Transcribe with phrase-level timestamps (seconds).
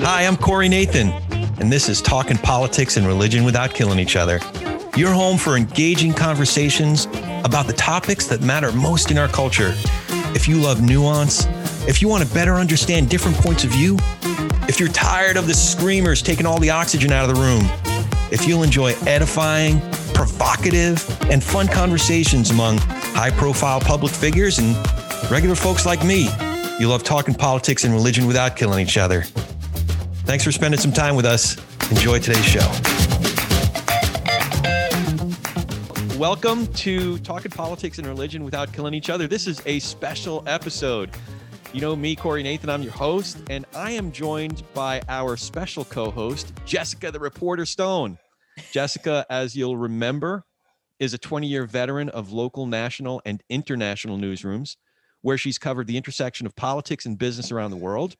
[0.00, 1.10] Hi, I'm Corey Nathan,
[1.60, 4.40] and this is Talking Politics and Religion Without Killing Each Other.
[4.96, 7.04] Your home for engaging conversations
[7.44, 9.74] about the topics that matter most in our culture.
[10.34, 11.44] If you love nuance,
[11.86, 13.98] if you want to better understand different points of view,
[14.70, 17.68] if you're tired of the screamers taking all the oxygen out of the room,
[18.32, 19.82] if you'll enjoy edifying,
[20.18, 22.76] provocative, and fun conversations among
[23.14, 24.74] high profile public figures and
[25.30, 26.28] regular folks like me,
[26.80, 29.22] you love talking politics and religion without killing each other.
[30.26, 31.56] Thanks for spending some time with us.
[31.92, 32.68] Enjoy today's show.
[36.18, 39.28] Welcome to Talking Politics and Religion Without Killing Each Other.
[39.28, 41.10] This is a special episode.
[41.72, 45.84] You know me, Corey Nathan, I'm your host, and I am joined by our special
[45.84, 48.18] co host, Jessica the Reporter Stone.
[48.72, 50.44] Jessica, as you'll remember,
[50.98, 54.76] is a 20 year veteran of local, national, and international newsrooms,
[55.22, 58.16] where she's covered the intersection of politics and business around the world.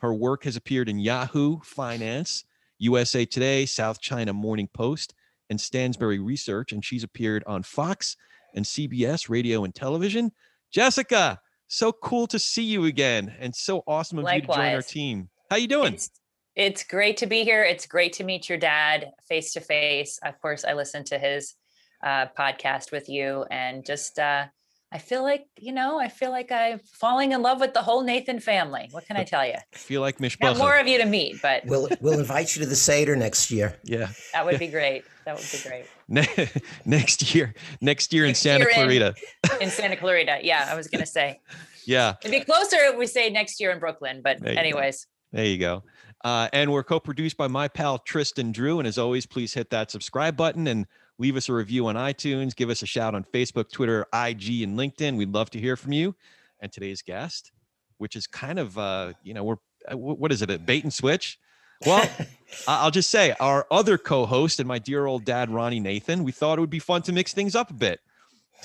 [0.00, 2.44] Her work has appeared in Yahoo Finance,
[2.78, 5.14] USA Today, South China Morning Post,
[5.48, 8.16] and Stansberry Research, and she's appeared on Fox
[8.54, 10.32] and CBS Radio and Television.
[10.70, 14.82] Jessica, so cool to see you again, and so awesome of you to join our
[14.82, 15.30] team.
[15.50, 15.94] How you doing?
[15.94, 16.10] It's,
[16.56, 17.62] it's great to be here.
[17.62, 20.18] It's great to meet your dad face to face.
[20.24, 21.54] Of course, I listened to his
[22.02, 24.46] uh, podcast with you, and just uh,
[24.92, 28.02] I feel like you know, I feel like I'm falling in love with the whole
[28.02, 28.88] Nathan family.
[28.92, 29.54] What can I tell you?
[29.54, 30.58] I feel like Got mishpacha.
[30.58, 33.76] more of you to meet, but We'll we'll invite you to the Seder next year.
[33.84, 34.08] Yeah.
[34.32, 35.04] that would be great.
[35.24, 36.48] That would be great Ne-
[36.84, 39.14] next year, next year in Santa year in- Clarita.
[39.60, 40.38] in Santa Clarita.
[40.42, 41.40] Yeah, I was gonna say
[41.84, 44.20] Yeah, it'd be closer if we say next year in Brooklyn.
[44.22, 44.60] But There you go.
[44.60, 45.82] anyways, there you go.
[46.26, 48.80] Uh, and we're co-produced by my pal Tristan Drew.
[48.80, 52.56] And as always, please hit that subscribe button and leave us a review on iTunes.
[52.56, 55.16] Give us a shout on Facebook, Twitter, IG, and LinkedIn.
[55.16, 56.16] We'd love to hear from you.
[56.58, 57.52] And today's guest,
[57.98, 59.56] which is kind of, uh, you know, we're
[59.88, 61.38] uh, what is it, a bait and switch?
[61.86, 62.10] Well,
[62.66, 66.58] I'll just say our other co-host and my dear old dad, Ronnie Nathan, we thought
[66.58, 68.00] it would be fun to mix things up a bit.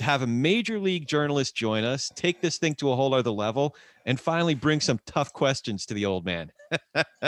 [0.02, 3.76] Have a major league journalist join us, take this thing to a whole other level,
[4.04, 6.50] and finally bring some tough questions to the old man.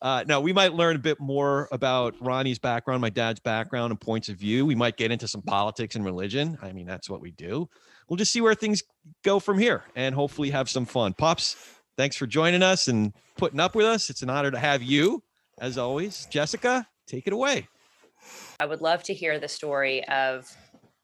[0.00, 4.00] uh, now, we might learn a bit more about Ronnie's background, my dad's background, and
[4.00, 4.64] points of view.
[4.64, 6.56] We might get into some politics and religion.
[6.62, 7.68] I mean, that's what we do.
[8.08, 8.82] We'll just see where things
[9.22, 11.12] go from here and hopefully have some fun.
[11.12, 11.56] Pops,
[11.98, 14.08] thanks for joining us and putting up with us.
[14.08, 15.22] It's an honor to have you,
[15.60, 16.26] as always.
[16.30, 17.68] Jessica, take it away.
[18.58, 20.54] I would love to hear the story of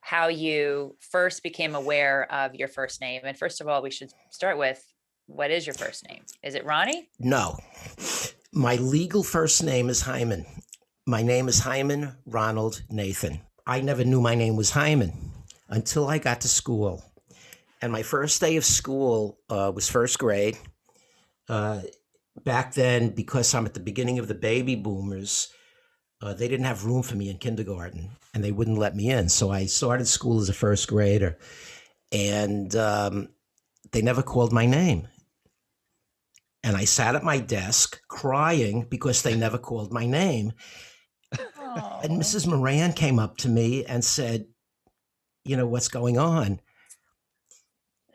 [0.02, 3.22] how you first became aware of your first name.
[3.24, 4.84] And first of all, we should start with
[5.26, 6.24] what is your first name?
[6.42, 7.08] Is it Ronnie?
[7.18, 7.56] No,
[8.52, 10.44] my legal first name is Hyman.
[11.06, 13.40] My name is Hyman Ronald Nathan.
[13.66, 15.12] I never knew my name was Hyman
[15.68, 17.02] until I got to school.
[17.80, 20.58] And my first day of school uh, was first grade.
[21.48, 21.82] Uh,
[22.44, 25.52] back then, because I'm at the beginning of the baby boomers,
[26.22, 29.28] uh, they didn't have room for me in kindergarten and they wouldn't let me in.
[29.28, 31.36] So I started school as a first grader
[32.12, 33.28] and um,
[33.90, 35.08] they never called my name.
[36.62, 40.52] And I sat at my desk crying because they never called my name.
[42.02, 42.46] And Mrs.
[42.46, 44.46] Moran came up to me and said,
[45.44, 46.60] You know, what's going on?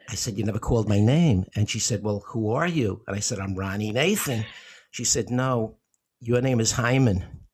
[0.10, 1.46] I said, You never called my name.
[1.56, 3.02] And she said, Well, who are you?
[3.08, 4.46] And I said, I'm Ronnie Nathan.
[4.92, 5.76] She said, No,
[6.22, 7.47] your name is Hyman.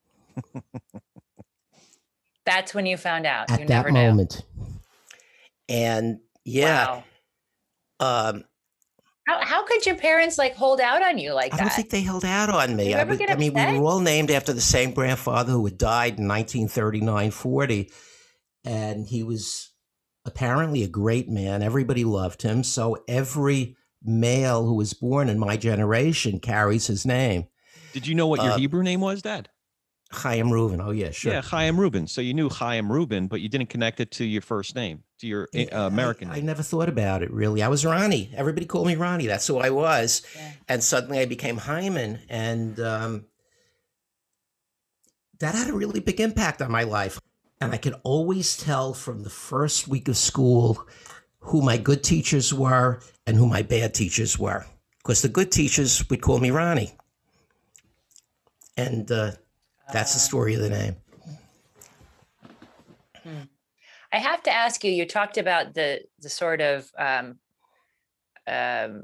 [2.46, 3.50] That's when you found out.
[3.50, 4.00] At you that never knew.
[4.08, 4.42] moment.
[5.70, 6.86] And yeah,
[8.02, 8.30] Wow.
[8.30, 8.44] um,
[9.28, 11.62] How, how could your parents like hold out on you like I that?
[11.62, 12.94] I don't think they held out on me.
[12.94, 15.78] I, ever was- I mean, we were all named after the same grandfather who had
[15.78, 17.92] died in 1939 40.
[18.66, 19.72] And he was
[20.26, 21.62] apparently a great man.
[21.64, 22.64] Everybody loved him.
[22.64, 27.46] So every male who was born in my generation carries his name.
[27.94, 29.50] Did you know what your Uh, Hebrew name was, Dad?
[30.13, 30.84] Chaim Reuven.
[30.85, 31.34] Oh, yeah, sure.
[31.34, 32.07] Yeah, Chaim Rubin.
[32.07, 35.28] So you knew Chaim Rubin, but you didn't connect it to your first name, to
[35.28, 37.62] your uh, Yeah, I- American I, never thought about it really.
[37.63, 38.31] I was Ronnie.
[38.36, 39.27] Everybody called me Ronnie.
[39.27, 40.21] That's who I was.
[40.36, 40.51] Yeah.
[40.69, 42.19] And suddenly I became Hyman.
[42.30, 43.25] And um,
[45.39, 47.19] that had a really big impact on my life.
[47.59, 50.86] And I could always tell from the first week of school
[51.39, 54.66] who my good teachers were and who my bad teachers were.
[54.98, 56.94] Because the good teachers would call me Ronnie.
[58.75, 59.31] And uh,
[59.91, 60.95] that's the story of the name.
[64.12, 64.91] I have to ask you.
[64.91, 67.39] You talked about the the sort of um,
[68.47, 69.03] um,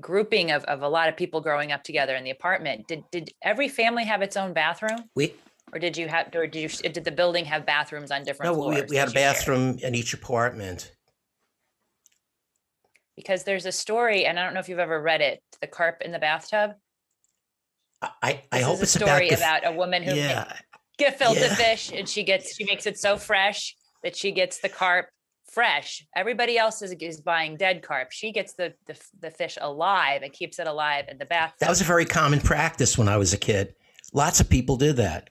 [0.00, 2.88] grouping of, of a lot of people growing up together in the apartment.
[2.88, 5.34] Did did every family have its own bathroom, We,
[5.72, 8.54] or did you have, or did you did the building have bathrooms on different no,
[8.54, 8.84] floors?
[8.88, 9.46] we, we had a that you shared?
[9.46, 10.92] bathroom in each apartment.
[13.16, 16.02] because there's a story, and I don't know if you've ever read it, "The Carp
[16.02, 16.72] in the Bathtub."
[18.02, 20.52] I, I This hope it's a story about, the, about, a woman who yeah.
[20.98, 21.54] gefilte Yeah.
[21.54, 25.08] fish, and she gets she makes it so fresh that she gets the carp
[25.50, 26.04] fresh.
[26.16, 28.10] Everybody else is, is buying dead carp.
[28.10, 31.60] She gets the, the the fish alive and keeps it alive in the bathtub.
[31.60, 33.74] That was a very common practice when I was a kid.
[34.12, 35.30] Lots of people did that.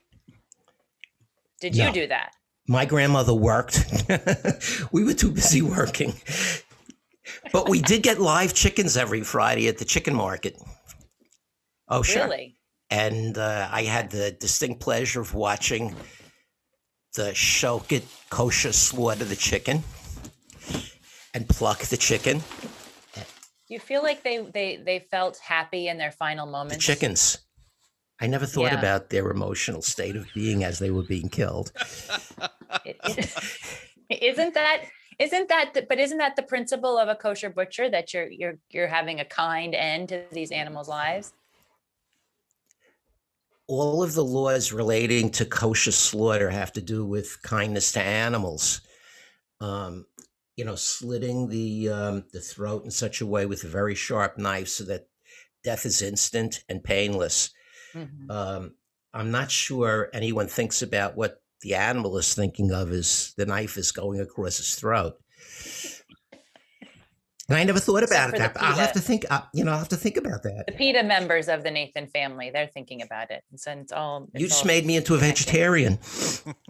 [1.60, 2.32] Did you do that?
[2.66, 4.04] My grandmother worked.
[4.92, 6.14] we were too busy working.
[7.52, 10.60] But we did get live chickens every Friday at the chicken market.
[11.88, 12.24] Oh, sure.
[12.24, 12.56] Really?
[12.92, 15.96] And uh, I had the distinct pleasure of watching
[17.14, 19.82] the Shochet kosher slaughter the chicken
[21.32, 22.42] and pluck the chicken,
[23.68, 26.76] You feel like they they they felt happy in their final moments.
[26.76, 27.38] the chickens.
[28.20, 28.78] I never thought Yeah.
[28.78, 31.72] about their emotional state of being as they were being killed.
[34.10, 34.82] Isn't that
[35.18, 38.58] isn't that the, but isn't that the principle of a kosher butcher that you're you're
[38.68, 41.32] you're having a kind end to these animals' lives?
[43.68, 48.80] All of the laws relating to kosher slaughter have to do with kindness to animals.
[49.60, 50.06] Um,
[50.56, 54.38] you know, slitting the um, the throat in such a way with a very sharp
[54.38, 55.08] knife so that
[55.64, 57.50] death is instant and painless.
[57.94, 58.30] Mhm.
[58.30, 58.76] Um,
[59.14, 63.76] I'm not sure anyone thinks about what the animal is thinking of as the knife
[63.78, 65.21] is going across his throat.
[67.52, 68.38] And I never thought about for it.
[68.38, 69.26] That, I'll have to think.
[69.28, 70.64] Uh, you know, I'll have to think about that.
[70.68, 73.44] The PETA members of the Nathan family, they're thinking about it.
[73.50, 75.98] And so it's all You just all made me into a vegetarian.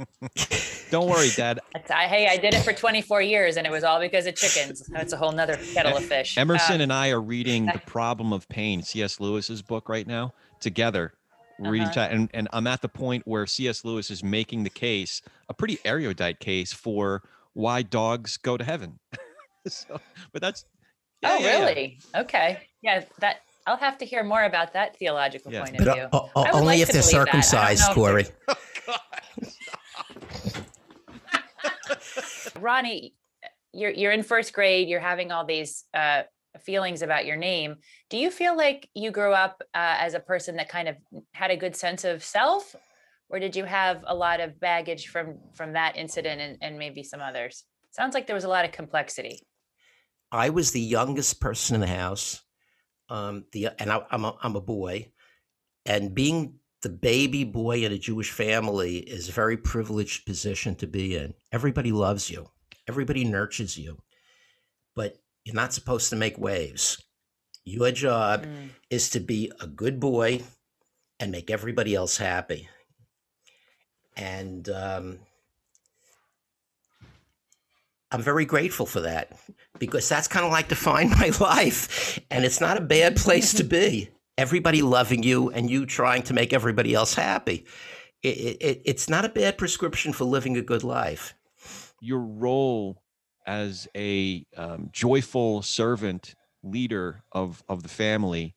[0.90, 1.60] Don't worry, Dad.
[1.88, 4.80] I, hey, I did it for 24 years and it was all because of chickens.
[4.88, 6.36] That's a whole nother kettle of fish.
[6.36, 9.20] Emerson Um, and I are reading The Problem of Pain, C.S.
[9.20, 11.14] Lewis's book right now, together.
[11.60, 11.94] We're reading Uh-huh.
[11.94, 13.84] that, and, and I'm at the point where C.S.
[13.84, 18.98] Lewis is making the case, a pretty erudite case for why dogs go to heaven.
[19.68, 20.00] so,
[20.32, 20.64] but that's
[21.24, 21.64] oh, yeah, yeah, yeah.
[21.66, 22.00] really?
[22.16, 22.58] Okay.
[22.82, 23.36] Yeah, that
[23.66, 25.62] I'll have to hear more about that theological Yeah.
[25.62, 26.08] point of view.
[26.12, 27.16] uh, uh, I would only like if to they're believe that.
[27.16, 28.26] I don't circumcised, know if Corey.
[32.60, 33.14] Ronnie,
[33.72, 34.88] you're you're in first grade.
[34.88, 36.22] You're having all these uh,
[36.60, 37.76] feelings about your name.
[38.10, 40.96] Do you feel like you grew up uh, as a person that kind of
[41.32, 42.74] had a good sense of self,
[43.28, 47.02] or did you have a lot of baggage from from that incident and, and maybe
[47.02, 47.64] some others?
[47.90, 49.40] Sounds like there was a lot of complexity.
[50.32, 52.42] I was the youngest person in the house.
[53.08, 55.12] Um, the and I, I'm a, I'm a boy,
[55.84, 60.86] and being the baby boy in a Jewish family is a very privileged position to
[60.86, 61.34] be in.
[61.52, 62.48] Everybody loves you.
[62.88, 63.98] Everybody nurtures you,
[64.96, 67.00] but you're not supposed to make waves.
[67.64, 68.70] Your job Mm.
[68.90, 70.42] is to be a good boy
[71.20, 72.68] and make everybody else happy.
[74.16, 75.20] And um,
[78.12, 79.32] I'm very grateful for that
[79.80, 82.20] because that's kind of like defined my life.
[82.30, 84.10] And it's not a bad place to be.
[84.38, 87.66] Everybody loving you and you trying to make everybody else happy.
[88.22, 88.28] It,
[88.60, 91.34] it, it's not a bad prescription for living a good life.
[92.00, 93.02] your role
[93.46, 98.54] as a um, joyful servant leader of of the family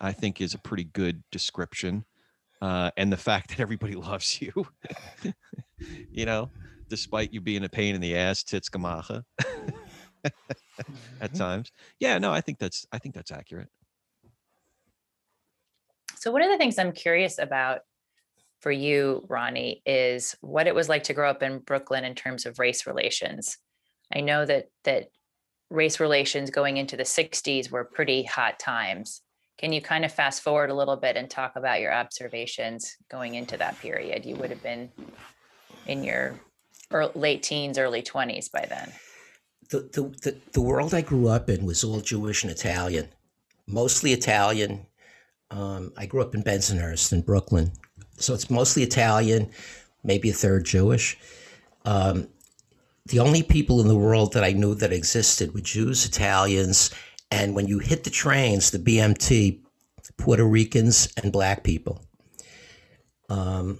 [0.00, 2.04] i think is a pretty good description
[2.62, 4.68] uh, and the fact that everybody loves you
[6.10, 6.50] you know
[6.88, 9.22] despite you being a pain in the ass tits gemacha
[10.24, 10.32] at
[10.82, 11.36] mm-hmm.
[11.36, 11.70] times
[12.00, 13.68] yeah no i think that's i think that's accurate
[16.18, 17.82] So one of the things I'm curious about
[18.60, 22.44] for you, Ronnie, is what it was like to grow up in Brooklyn in terms
[22.44, 23.56] of race relations.
[24.12, 25.10] I know that that
[25.70, 29.22] race relations going into the 60s were pretty hot times.
[29.58, 33.36] Can you kind of fast forward a little bit and talk about your observations going
[33.36, 34.26] into that period?
[34.26, 34.90] You would have been
[35.86, 36.40] in your
[36.92, 38.92] ear late teens, early 20s by then.
[39.70, 43.08] The, the, the, the world I grew up in was all Jewish and Italian,
[43.66, 44.86] mostly Italian.
[45.50, 47.72] Um, I grew up in Bensonhurst in Brooklyn.
[48.16, 49.50] So it's mostly Italian,
[50.02, 51.18] maybe a third Jewish.
[51.84, 52.28] Um,
[53.06, 56.90] the only people in the world that I knew that existed were Jews, Italians,
[57.30, 59.60] and when you hit the trains, the BMT,
[60.16, 62.02] Puerto Ricans and black people.
[63.28, 63.78] Um,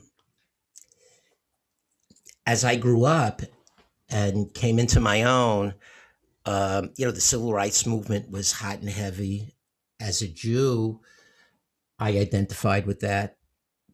[2.49, 3.43] as I grew up
[4.09, 5.75] and came into my own,
[6.47, 9.55] um, you know, the civil rights movement was hot and heavy.
[10.01, 11.01] As a Jew,
[11.99, 13.37] I identified with that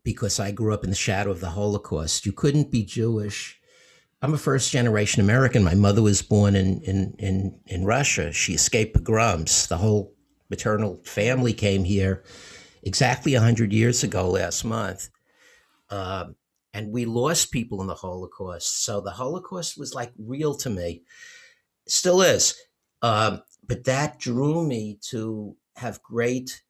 [0.04, 2.26] because I grew up in the shadow of the Holocaust.
[2.26, 3.60] You couldn't be Jewish.
[4.22, 5.64] I'm a first generation American.
[5.64, 8.30] My mother was born in, in, in, in Russia.
[8.30, 9.66] She escaped pogroms.
[9.66, 10.14] The whole
[10.48, 12.22] maternal family came here
[12.84, 15.08] exactly 100 years ago last month.
[15.90, 16.36] Um,
[16.74, 18.84] and we lost people in the Holocaust.
[18.84, 21.04] So the Holocaust was like real to me,
[21.86, 22.56] still is.
[23.00, 26.62] Um, but that drew me to have great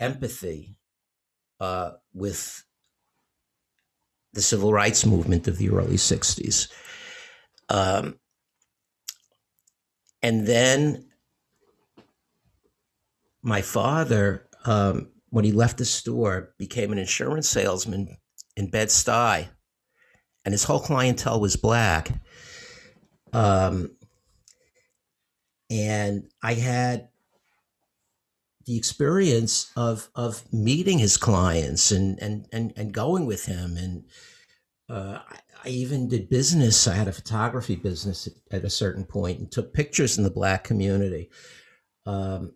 [0.00, 0.76] empathy
[1.60, 2.64] uh, with
[4.32, 6.72] the civil rights movement of the early 60s.
[7.68, 8.18] Um,
[10.22, 11.04] and then
[13.42, 18.16] my father, um, when he left the store, became an insurance salesman
[18.56, 19.48] in Bed-Stuy,
[20.44, 22.10] and his whole clientele was black.
[23.32, 23.96] Um,
[25.70, 27.08] and I had
[28.66, 34.04] the experience of of meeting his clients and and and, and going with him and
[34.88, 36.86] uh, I, I even did business.
[36.86, 40.30] I had a photography business at, at, a certain point and took pictures in the
[40.30, 41.30] black community.
[42.04, 42.52] Um,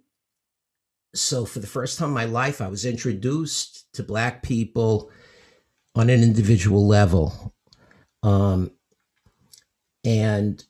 [1.15, 5.11] so for the first time in my life, I was introduced to black people
[5.97, 7.55] on an individual level.
[8.23, 8.71] Um,
[10.05, 10.63] and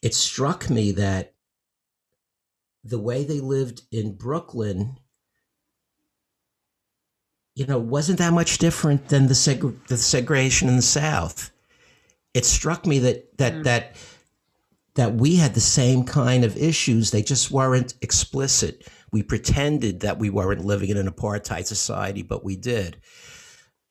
[0.00, 1.34] it struck me that
[2.84, 4.96] the way they lived in Brooklyn,
[7.54, 11.50] you know, wasn't that much different than the, seg- the segregation in the South.
[12.32, 13.64] It struck me that that mm.
[13.64, 13.96] that
[14.94, 17.10] that we had the same kind of issues.
[17.10, 18.86] They just weren't explicit.
[19.12, 23.00] We pretended that we weren't living in an apartheid society, but we did.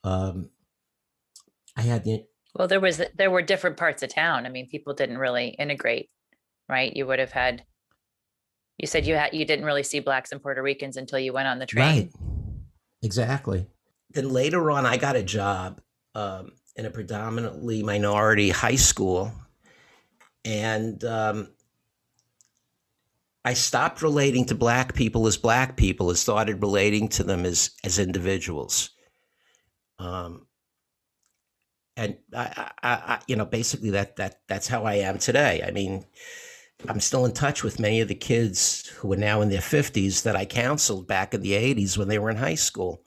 [0.03, 0.49] Um,
[1.75, 2.23] I had the
[2.55, 4.45] well, there was there were different parts of town.
[4.45, 6.09] I mean, people didn't really integrate,
[6.67, 6.95] right?
[6.95, 7.63] You would have had.
[8.77, 11.47] You said you had you didn't really see blacks and Puerto Ricans until you went
[11.47, 11.85] on the train.
[11.85, 12.11] Right.
[13.01, 13.67] Exactly.
[14.11, 15.81] Then later on, I got a job
[16.15, 19.31] um, in a predominantly minority high school,
[20.43, 21.49] and um,
[23.45, 27.71] I stopped relating to black people as black people and started relating to them as
[27.83, 28.91] as individuals.
[29.97, 30.47] Um,
[31.95, 35.63] and I, I, I, you know, basically that that that's how I am today.
[35.65, 36.05] I mean,
[36.87, 40.23] I'm still in touch with many of the kids who are now in their 50s
[40.23, 43.03] that I counseled back in the 80s when they were in high school.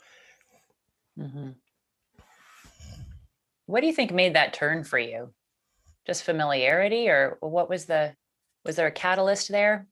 [1.18, 1.50] Mm-hmm.
[3.66, 5.32] What do you think made that turn for you?
[6.06, 8.14] Just familiarity, or what was the
[8.64, 9.86] was there a catalyst there?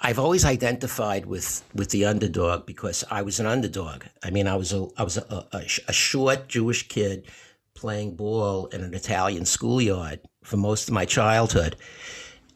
[0.00, 4.04] I've always identified with with the underdog because I was an underdog.
[4.22, 7.26] I mean, I was a I was a, a, a short Jewish kid
[7.74, 11.76] playing ball in an Italian schoolyard for most of my childhood,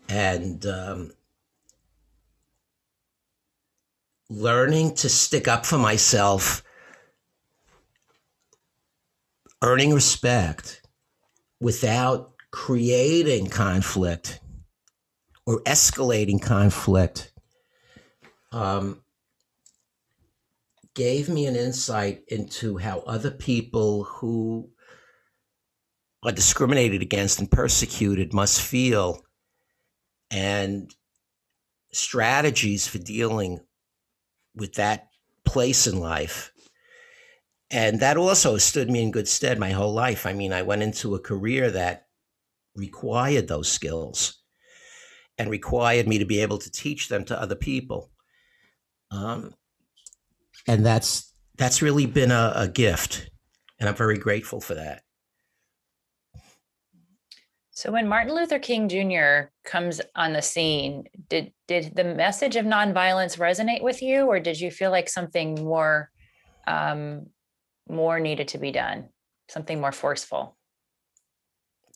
[0.09, 1.13] and um,
[4.29, 6.63] learning to stick up for myself,
[9.63, 10.83] earning respect
[11.61, 14.41] without creating conflict
[15.51, 17.33] or escalating conflict
[18.53, 19.03] um,
[20.95, 24.71] gave me an insight into how other people who
[26.23, 29.25] are discriminated against and persecuted must feel
[30.31, 30.95] and
[31.91, 33.59] strategies for dealing
[34.55, 35.09] with that
[35.45, 36.53] place in life.
[37.73, 40.27] And that also stood me in good stead my whole life.
[40.27, 42.07] I mean, I went into a career that
[42.77, 44.40] required those skills
[45.41, 48.11] and required me to be able to teach them to other people.
[49.11, 49.55] Um,
[50.69, 53.31] and that's that's really been a, a gift,
[53.79, 55.03] and I'm very grateful for that.
[57.71, 59.49] So when Martin Luther King Jr.
[59.65, 64.61] comes on the scene, did did the message of nonviolence resonate with you, or did
[64.61, 66.11] you feel like something more
[66.67, 67.29] um,
[67.89, 69.09] more needed to be done,
[69.49, 70.59] something more forceful?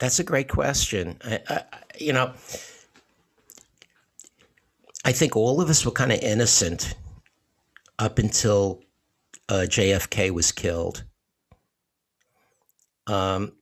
[0.00, 1.18] That's a great question.
[1.22, 1.62] I, I,
[2.00, 2.32] you know,
[5.04, 6.94] I think all of us were kind of innocent
[7.98, 8.82] up until
[9.50, 11.04] uh, JFK was killed.
[13.06, 13.52] Um,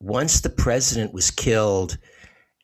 [0.00, 1.98] once the president was killed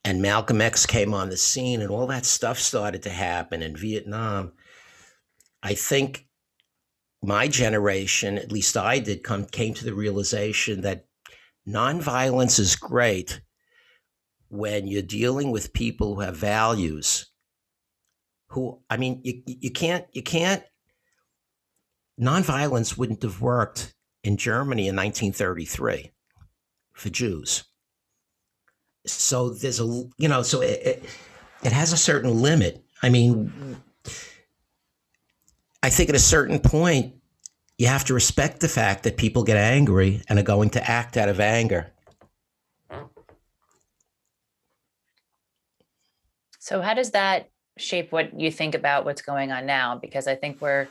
[0.02, 3.76] and Malcolm X came on the scene and all that stuff started to happen in
[3.76, 4.52] Vietnam,
[5.62, 6.26] I think
[7.22, 11.04] my generation, at least I did, come came to the realization that
[11.68, 13.42] nonviolence is great
[14.48, 17.26] when you're dealing with people who have values
[18.48, 20.62] who I mean, you you can't you can't.
[22.20, 26.12] Nonviolence wouldn't have worked in Germany in 1933
[26.92, 27.64] for Jews.
[29.06, 29.84] So there's a
[30.18, 31.04] you know so it, it,
[31.62, 32.82] it has a certain limit.
[33.02, 33.80] I mean,
[35.82, 37.14] I think at a certain point
[37.78, 41.16] you have to respect the fact that people get angry and are going to act
[41.16, 41.92] out of anger.
[46.58, 50.34] So how does that shape what you think about what's going on now because i
[50.34, 50.88] think we're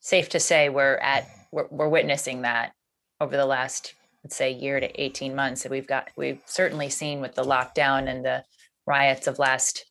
[0.00, 2.72] safe to say we're at we're, we're witnessing that
[3.20, 7.20] over the last let's say year to 18 months that we've got we've certainly seen
[7.20, 8.44] with the lockdown and the
[8.86, 9.84] riots of last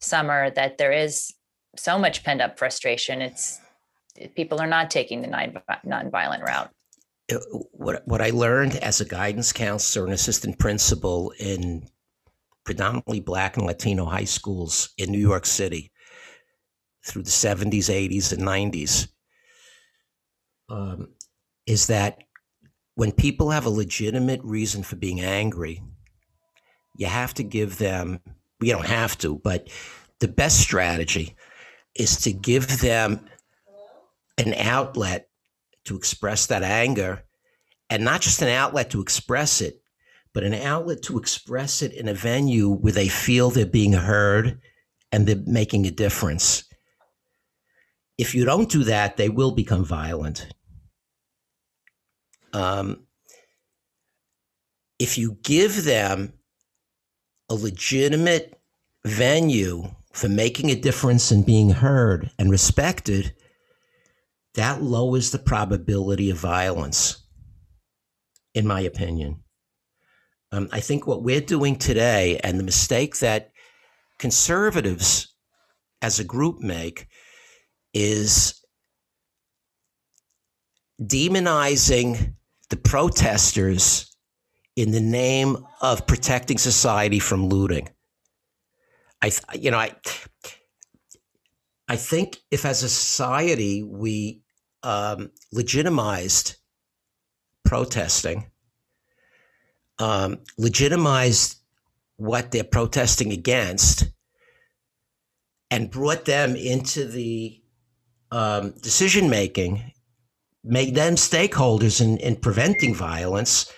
[0.00, 1.32] summer that there is
[1.76, 3.22] so much pent up frustration.
[3.22, 3.60] It's
[4.34, 6.70] people are not taking the non nonviolent route.
[7.30, 7.38] Uh,
[7.72, 11.88] what what I learned as a guidance counselor and assistant principal in
[12.68, 15.90] predominantly black and Latino high schools in New York City
[17.06, 19.08] through the 70s, 80s, and 90s
[20.68, 21.08] um,
[21.66, 22.18] is that
[22.94, 25.82] when people have a legitimate reason for being angry,
[26.98, 28.20] you have to give them,
[28.60, 29.70] you don't have to, but
[30.20, 31.36] the best strategy
[31.94, 33.24] is to give them
[34.36, 35.30] an outlet
[35.86, 37.24] to express that anger
[37.88, 39.80] and not just an outlet to express it,
[40.32, 44.60] but an outlet to express it in a venue where they feel they're being heard
[45.10, 46.64] and they're making a difference.
[48.18, 50.46] If you don't do that, they will become violent.
[52.52, 53.06] Um,
[54.98, 56.32] if you give them
[57.48, 58.60] a legitimate
[59.04, 63.34] venue for making a difference and being heard and respected,
[64.54, 67.22] that lowers the probability of violence,
[68.54, 69.44] in my opinion.
[70.50, 73.50] Um, I think what we're doing today and the mistake that
[74.18, 75.34] conservatives
[76.00, 77.06] as a group make
[77.92, 78.62] is
[81.02, 82.34] demonizing
[82.70, 84.16] the protesters
[84.76, 87.88] in the name of protecting society from looting.
[89.20, 89.94] I, you know, I,
[91.88, 94.42] I think if as a society we
[94.82, 96.56] um, legitimized
[97.64, 98.50] protesting,
[99.98, 101.56] um, legitimized
[102.16, 104.04] what they're protesting against,
[105.70, 107.60] and brought them into the
[108.30, 109.92] um, decision making,
[110.64, 113.72] made them stakeholders in, in preventing violence,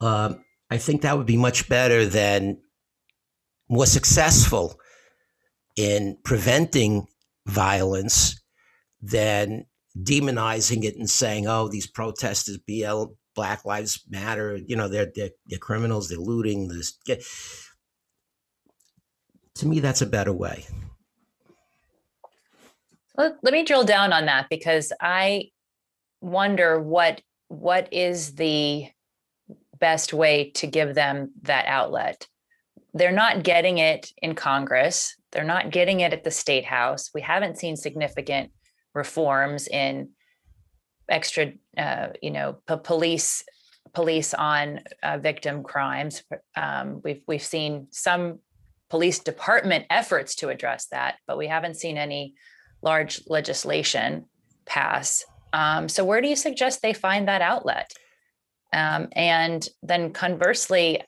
[0.00, 0.34] uh,
[0.70, 2.60] I think that would be much better than
[3.68, 4.78] more successful
[5.76, 7.06] in preventing
[7.46, 8.40] violence
[9.00, 13.04] than demonizing it and saying, "Oh, these protesters, BL,
[13.38, 16.98] Black Lives Matter, you know, they're they're, they're criminals, they're looting." This
[19.54, 20.66] to me, that's a better way.
[23.18, 25.44] let, let me drill down on that because i
[26.20, 28.86] wonder what what is the
[29.78, 32.26] best way to give them that outlet
[32.94, 37.20] they're not getting it in congress they're not getting it at the state house we
[37.20, 38.50] haven't seen significant
[38.94, 40.08] reforms in
[41.08, 43.44] extra uh, you know p- police
[43.94, 46.22] police on uh, victim crimes
[46.56, 48.38] um, we've we've seen some
[48.90, 52.34] police department efforts to address that but we haven't seen any
[52.82, 54.24] large legislation
[54.68, 55.24] pass.
[55.52, 57.92] Um, so, where do you suggest they find that outlet?
[58.72, 61.02] Um, and then conversely,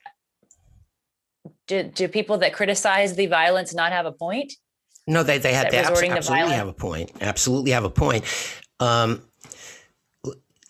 [1.69, 4.55] do, do people that criticize the violence not have a point?
[5.07, 7.13] No, they they have they abs- resorting to absolutely have a point.
[7.21, 8.25] Absolutely have a point.
[8.81, 9.23] Um,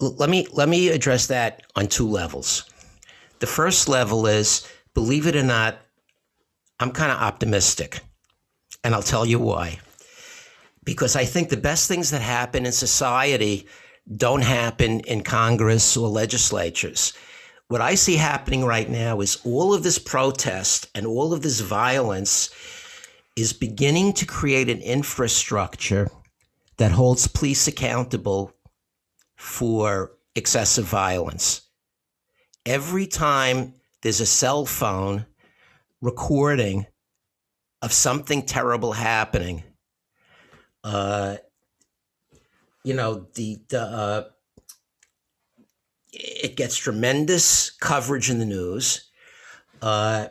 [0.01, 2.65] let me let me address that on two levels.
[3.41, 5.79] The first level is, believe it or not,
[6.79, 8.01] I'm kind of optimistic,
[8.83, 9.79] and I'll tell you why.
[10.85, 13.67] Because I think the best things that happen in society
[14.17, 17.13] don't happen in Congress or legislatures.
[17.69, 21.61] What I see happening right now is all of this protest and all of this
[21.61, 22.51] violence
[23.37, 26.11] is beginning to create an infrastructure
[26.79, 28.53] that holds police accountable
[29.41, 31.63] for excessive violence.
[32.67, 33.73] Every time
[34.03, 35.25] there's a cell phone
[36.03, 36.87] recording
[37.81, 39.63] of something terrible happening,
[40.85, 41.37] uh,
[42.85, 44.25] you know, the, the uh,
[46.13, 49.09] it gets tremendous coverage in the news.
[49.81, 50.29] Uh,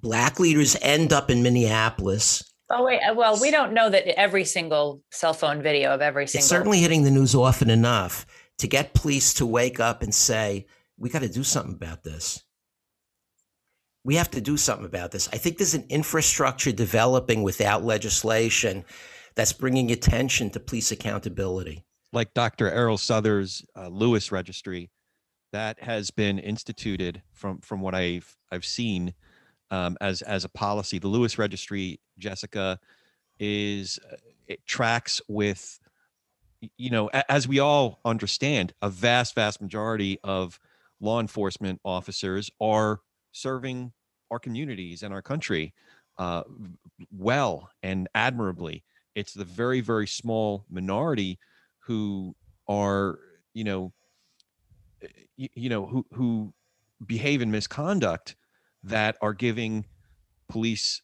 [0.00, 2.45] black leaders end up in Minneapolis.
[2.68, 6.26] Oh wait, uh, well, we don't know that every single cell phone video of every
[6.26, 6.42] single.
[6.42, 8.26] It's certainly hitting the news often enough
[8.58, 10.66] to get police to wake up and say,
[10.98, 12.42] we got to do something about this.
[14.02, 15.28] We have to do something about this.
[15.32, 18.84] I think there's an infrastructure developing without legislation
[19.34, 21.84] that's bringing attention to police accountability.
[22.12, 22.70] like Dr.
[22.70, 24.90] Erroll Southers' uh, Lewis Registry,
[25.52, 29.14] that has been instituted from from what I've I've seen
[29.70, 30.98] um, as as a policy.
[30.98, 32.78] The Lewis Registry, Jessica,
[33.38, 35.78] is uh, it tracks with
[36.76, 40.58] you know as we all understand, a vast vast majority of
[41.00, 43.00] law enforcement officers are
[43.32, 43.92] serving
[44.30, 45.74] our communities and our country
[46.18, 46.42] uh,
[47.10, 48.84] well and admirably.
[49.14, 51.38] It's the very very small minority
[51.80, 52.34] who
[52.68, 53.18] are
[53.54, 53.92] you know
[55.36, 56.52] you, you know who who
[57.04, 58.36] behave in misconduct
[58.86, 59.84] that are giving
[60.48, 61.02] police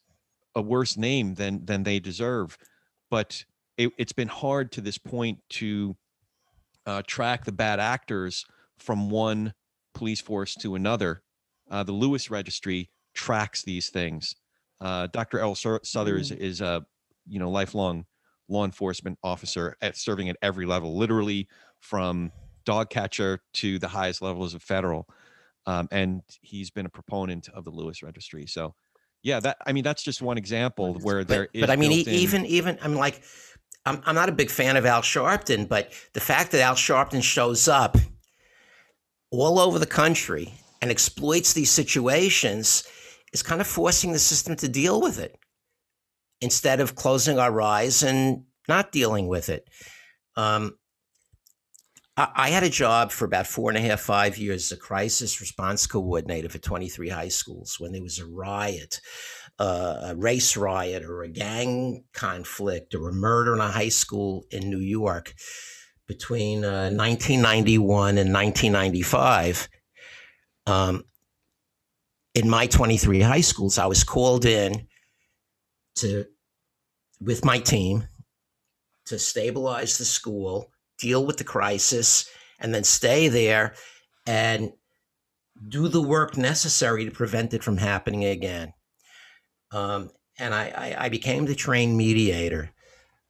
[0.55, 2.57] a worse name than than they deserve.
[3.09, 3.45] But
[3.77, 5.95] it, has been hard to this point to
[6.85, 8.45] uh, track the bad actors
[8.77, 9.53] from one
[9.93, 11.21] police force to another.
[11.69, 14.35] Uh, the lewis registry tracks these things.
[14.81, 15.55] Uh, dr l.
[15.55, 16.37] Southers mm.
[16.37, 16.85] is a
[17.27, 18.05] you know lifelong
[18.49, 21.47] law enforcement officer at serving at every level literally
[21.79, 22.31] from
[22.65, 25.07] dog catcher to the highest levels of federal
[25.65, 28.45] um, and he's been a proponent of the lewis registry.
[28.45, 28.75] So
[29.25, 31.93] yeah that i mean that's just one example where but, there is but i mean
[31.93, 33.23] in, even even i'm like
[33.85, 37.23] I'm, I'm not a big fan of al sharpton but the fact that al sharpton
[37.23, 37.95] shows up
[39.31, 42.83] all over the country and exploits these situations
[43.31, 45.39] is kind of forcing the system to deal with it
[46.41, 49.67] instead of closing our eyes and not dealing with it.
[50.35, 50.77] Um,
[52.15, 55.41] I had a job for about four and a half, five years as a crisis
[55.41, 59.01] response coordinator for 23 high schools when there was a riot,
[59.57, 64.45] uh, a race riot, or a gang conflict, or a murder in a high school
[64.51, 65.33] in New York
[66.07, 69.67] between uh, 1991 and 1995.
[70.67, 71.05] Um,
[72.35, 74.87] in my 23 high schools, I was called in
[75.95, 76.25] to,
[77.19, 78.07] with my team,
[79.05, 80.72] to stabilize the school
[81.03, 82.27] deal with the crisis,
[82.59, 83.75] and then stay there
[84.25, 84.71] and
[85.67, 88.73] do the work necessary to prevent it from happening again.
[89.71, 92.71] Um, and I, I, I, became the trained mediator.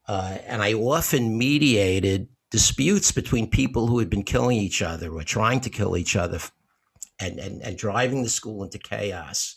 [0.08, 5.24] Uh, and I often mediated disputes between people who had been killing each other or
[5.24, 6.40] trying to kill each other
[7.20, 9.56] and, and, and driving the school into chaos.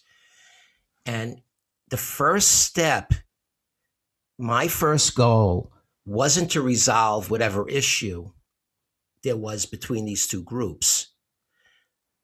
[1.04, 1.42] And
[1.90, 3.12] the first step,
[4.38, 5.72] my first goal
[6.06, 8.30] wasn't to resolve whatever issue
[9.22, 11.08] there was between these two groups.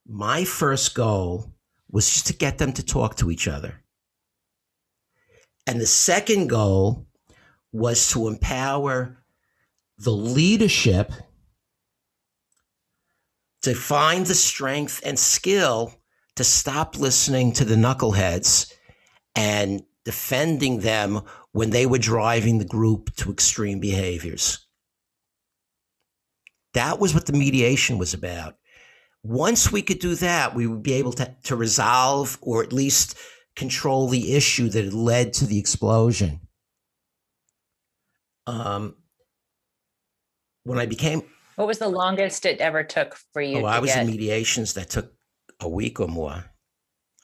[0.07, 1.53] My first goal
[1.91, 3.83] was just to get them to talk to each other.
[5.67, 7.07] And the second goal
[7.73, 9.25] was to empower
[9.99, 11.13] the leadership
[13.63, 15.95] to find the strength and skill
[16.37, 18.73] to stop listening to the knuckleheads
[19.37, 24.67] and defending them when they were driving the group to extreme behaviors.
[26.75, 28.57] That was what the mediation was about.
[29.23, 33.17] Once we could do that, we would be able to, to resolve or at least
[33.55, 36.41] control the issue that had led to the explosion.
[38.47, 38.97] Um,
[40.65, 41.23] when I became.
[41.57, 43.59] What was the longest it ever took for you?
[43.59, 44.01] Oh, I was get...
[44.01, 45.13] in mediations that took
[45.61, 46.45] a week or more.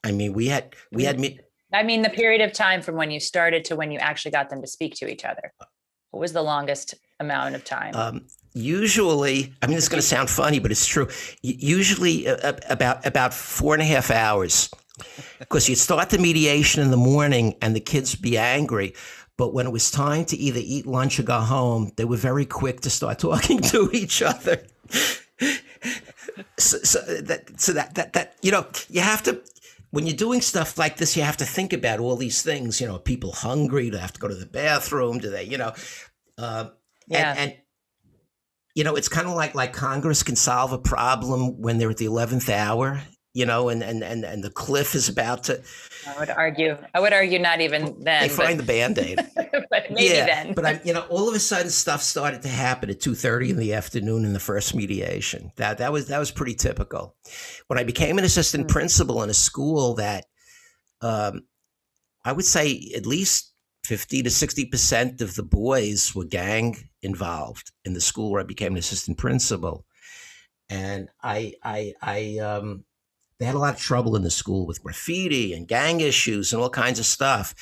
[0.05, 1.41] I mean, we had we had me.
[1.73, 4.51] I mean, the period of time from when you started to when you actually got
[4.51, 5.53] them to speak to each other.
[6.11, 7.95] What was the longest amount of time?
[7.95, 11.09] Um, usually, I mean, it's going to sound funny, but it's true.
[11.43, 14.71] Usually, uh, about about four and a half hours,
[15.39, 18.95] because you'd start the mediation in the morning, and the kids be angry.
[19.37, 22.47] But when it was time to either eat lunch or go home, they were very
[22.47, 24.67] quick to start talking to each other.
[26.59, 29.43] so, so, that so that that that you know you have to
[29.91, 32.81] when you're doing stuff like this, you have to think about all these things.
[32.81, 33.87] You know, people hungry?
[33.87, 35.19] Do they have to go to the bathroom?
[35.19, 35.73] Do they, you know,
[36.37, 36.71] uh,
[37.09, 37.31] yeah.
[37.31, 37.59] and, and
[38.75, 41.97] you know, it's kind of like like Congress can solve a problem when they're at
[41.97, 43.03] the eleventh hour.
[43.35, 45.63] You know, and and and and the cliff is about to.
[46.07, 46.77] I would argue.
[46.95, 48.23] I would argue not even then.
[48.23, 49.19] They find but, the band aid.
[49.71, 50.55] but maybe yeah, then.
[50.55, 53.51] but I, you know, all of a sudden, stuff started to happen at two thirty
[53.51, 55.53] in the afternoon in the first mediation.
[55.57, 57.17] That that was that was pretty typical.
[57.67, 58.73] When I became an assistant mm-hmm.
[58.73, 60.25] principal in a school that,
[61.01, 61.43] um,
[62.25, 63.53] I would say at least
[63.85, 68.45] fifty to sixty percent of the boys were gang involved in the school where I
[68.45, 69.85] became an assistant principal,
[70.71, 72.85] and I I I um
[73.39, 76.61] they had a lot of trouble in the school with graffiti and gang issues and
[76.61, 77.55] all kinds of stuff.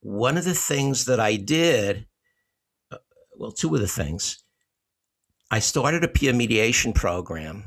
[0.00, 2.06] One of the things that I did,
[2.90, 2.98] uh,
[3.36, 4.42] well, two of the things,
[5.50, 7.64] I started a peer mediation program.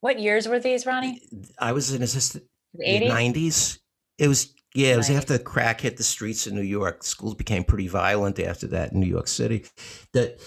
[0.00, 1.22] What years were these, Ronnie?
[1.58, 2.44] I was an assistant.
[2.74, 3.78] The 90s?
[4.18, 7.04] It was, yeah, it was after the crack hit the streets in New York.
[7.04, 9.66] Schools became pretty violent after that in New York City.
[10.12, 10.40] That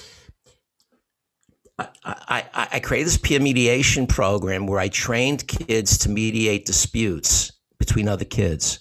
[1.78, 7.52] I, I, I created this peer mediation program where I trained kids to mediate disputes
[7.80, 8.80] between other kids.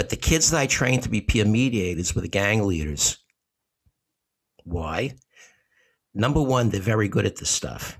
[0.00, 3.18] But the kids that I trained to be peer mediators were the gang leaders.
[4.64, 5.16] Why?
[6.14, 7.98] Number one, they're very good at this stuff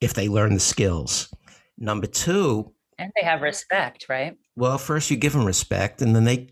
[0.00, 1.34] if they learn the skills.
[1.76, 4.36] Number two, and they have respect, right?
[4.54, 6.50] Well, first you give them respect, and then they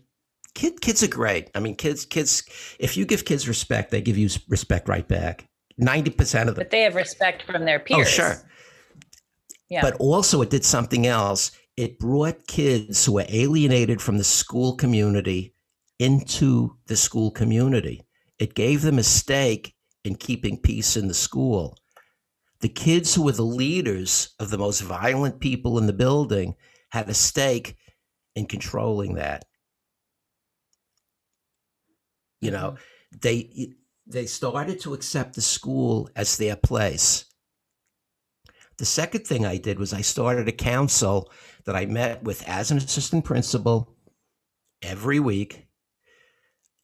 [0.53, 1.49] kid kids are great.
[1.55, 2.43] I mean, kids kids
[2.77, 6.61] if you give kids respect, they give you respect right back Ninety percent of them.
[6.65, 8.07] But they have respect from their oh, peers.
[8.07, 8.35] Oh, sure.
[9.69, 9.79] Yeah.
[9.81, 11.51] But also, it did something else.
[11.75, 15.55] It brought kids who were alienated from the school community
[15.99, 18.05] into the school community.
[18.37, 21.77] It gave them a stake in keeping peace in the school.
[22.59, 26.55] The kids who were the leaders of the most violent people in the building
[26.89, 27.75] had a stake
[28.35, 29.45] in controlling that.
[32.41, 33.17] You know, mm-hmm.
[33.21, 33.73] they
[34.05, 37.25] they started to accept the school as their place.
[38.77, 41.31] The second thing I did was I started a council
[41.65, 43.95] that I met with as an assistant principal
[44.81, 45.67] every week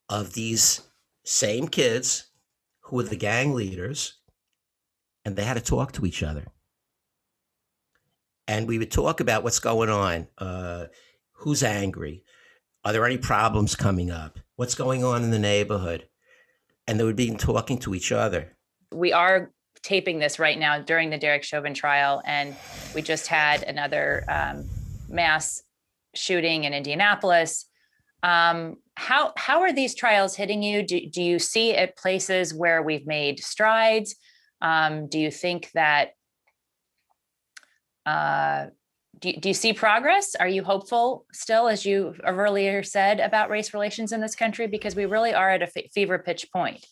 [0.08, 0.82] of these
[1.24, 2.30] same kids
[2.80, 4.18] who were the gang leaders,
[5.24, 6.46] and they had to talk to each other.
[8.48, 10.86] And we would talk about what's going on, uh,
[11.32, 12.24] who's angry,
[12.84, 16.08] are there any problems coming up, what's going on in the neighborhood,
[16.86, 18.56] and they would be talking to each other.
[18.92, 22.54] we are taping this right now during the Derek Chauvin trial, and
[22.94, 24.68] we just had another um,
[25.08, 25.62] mass
[26.14, 27.66] shooting in Indianapolis.
[28.22, 30.82] Um, how how are these trials hitting you?
[30.82, 34.16] Do, do you see at places where we've made strides?
[34.60, 36.10] Um, do you think that
[38.04, 38.66] uh,
[39.18, 40.34] do, do you see progress?
[40.34, 44.66] Are you hopeful still, as you earlier said, about race relations in this country?
[44.66, 46.84] Because we really are at a fever pitch point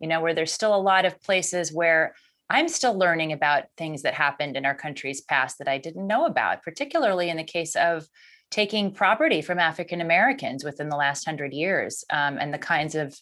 [0.00, 2.14] you know, where there's still a lot of places where
[2.50, 6.24] I'm still learning about things that happened in our country's past that I didn't know
[6.24, 8.06] about, particularly in the case of
[8.50, 13.14] taking property from African Americans within the last hundred years um, and the kinds of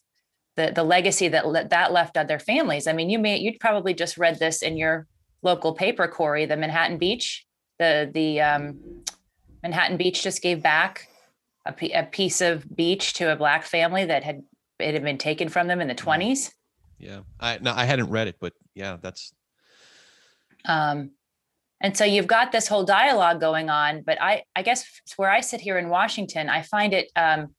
[0.56, 2.86] the, the legacy that le- that left on their families.
[2.86, 5.06] I mean, you may you'd probably just read this in your
[5.42, 6.46] local paper, Corey.
[6.46, 7.44] The Manhattan Beach,
[7.78, 9.02] the the um,
[9.62, 11.08] Manhattan Beach just gave back
[11.66, 14.42] a, p- a piece of beach to a black family that had
[14.78, 16.52] it had been taken from them in the 20s.
[16.98, 17.20] Yeah.
[17.40, 19.32] I no, I hadn't read it, but yeah, that's
[20.64, 21.10] Um,
[21.80, 24.84] and so you've got this whole dialogue going on, but I, I guess
[25.16, 27.54] where I sit here in Washington, I find it, um,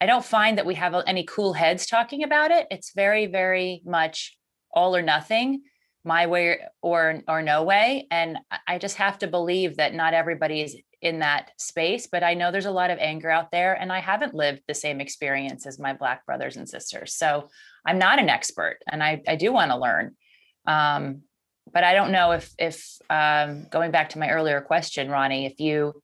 [0.00, 2.68] I don't find that we have any cool heads talking about it.
[2.70, 4.36] It's very, very much
[4.72, 5.62] all or nothing,
[6.04, 8.06] my way or or no way.
[8.10, 12.08] And I- I just have to believe that not everybody is in that space.
[12.10, 14.74] But I know there's a lot of anger out there, and I haven't lived the
[14.74, 17.14] same experience as my black brothers and sisters.
[17.14, 17.48] So
[17.86, 20.16] I'm not an expert, and I, I do want to learn.
[20.66, 21.22] Um,
[21.72, 25.60] but I don't know if if um, going back to my earlier question, Ronnie, if
[25.60, 26.02] you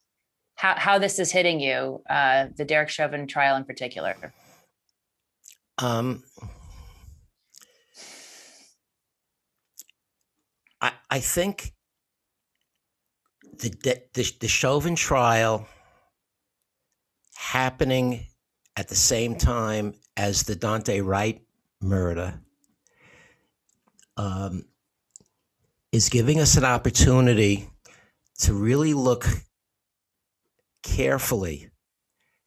[0.57, 4.33] how how this is hitting you, uh, the Derek Chauvin trial in particular.
[5.79, 6.23] Um,
[10.81, 11.73] I I think
[13.59, 15.67] the the the Chauvin trial
[17.37, 18.27] happening
[18.77, 21.41] at the same time as the Daunte Wright
[21.81, 22.41] murder
[24.17, 24.65] um,
[25.93, 27.69] is giving us an opportunity
[28.39, 29.27] to really look
[30.83, 31.71] carefully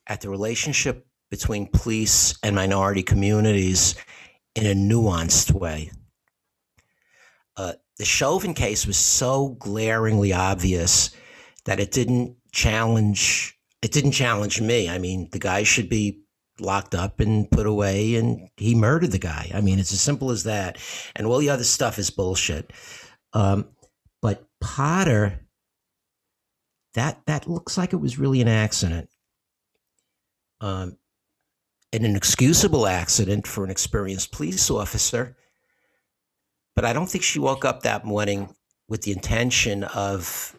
[0.08, 3.96] at the relationship between police and minority communities
[4.56, 5.92] in a nuanced way.
[7.56, 11.12] Uh, the Chauvin case was so glaringly obvious
[11.66, 14.90] that it didn't challenge it didn't challenge me.
[14.90, 16.22] I mean, the guy should be
[16.60, 19.52] locked up and put away and he murdered the guy.
[19.54, 20.80] I mean, it's as simple as that.
[21.16, 22.74] And all the other stuff is bullshit.
[23.34, 23.70] Um,
[24.22, 25.48] but Potter
[26.98, 29.10] that that looks like it was really an accident.
[30.60, 30.98] Um,
[31.94, 35.38] an excusable accident for an experienced police officer.
[36.78, 38.54] But I don't think she woke up that morning
[38.88, 40.56] with the intention of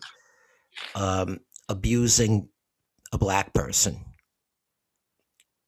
[0.96, 2.48] um, abusing
[3.12, 4.04] a black person.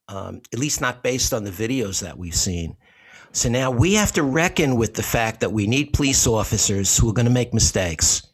[0.09, 2.75] Um, at least not based on the videos that we've seen.
[3.31, 7.09] So now we have to reckon with the fact that we need police officers who
[7.09, 8.27] are going to make mistakes.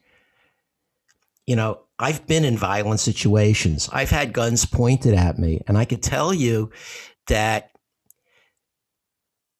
[1.46, 3.90] You know, I've been in violent situations.
[3.94, 6.72] I've had guns pointed at me, and I can tell you
[7.28, 7.77] that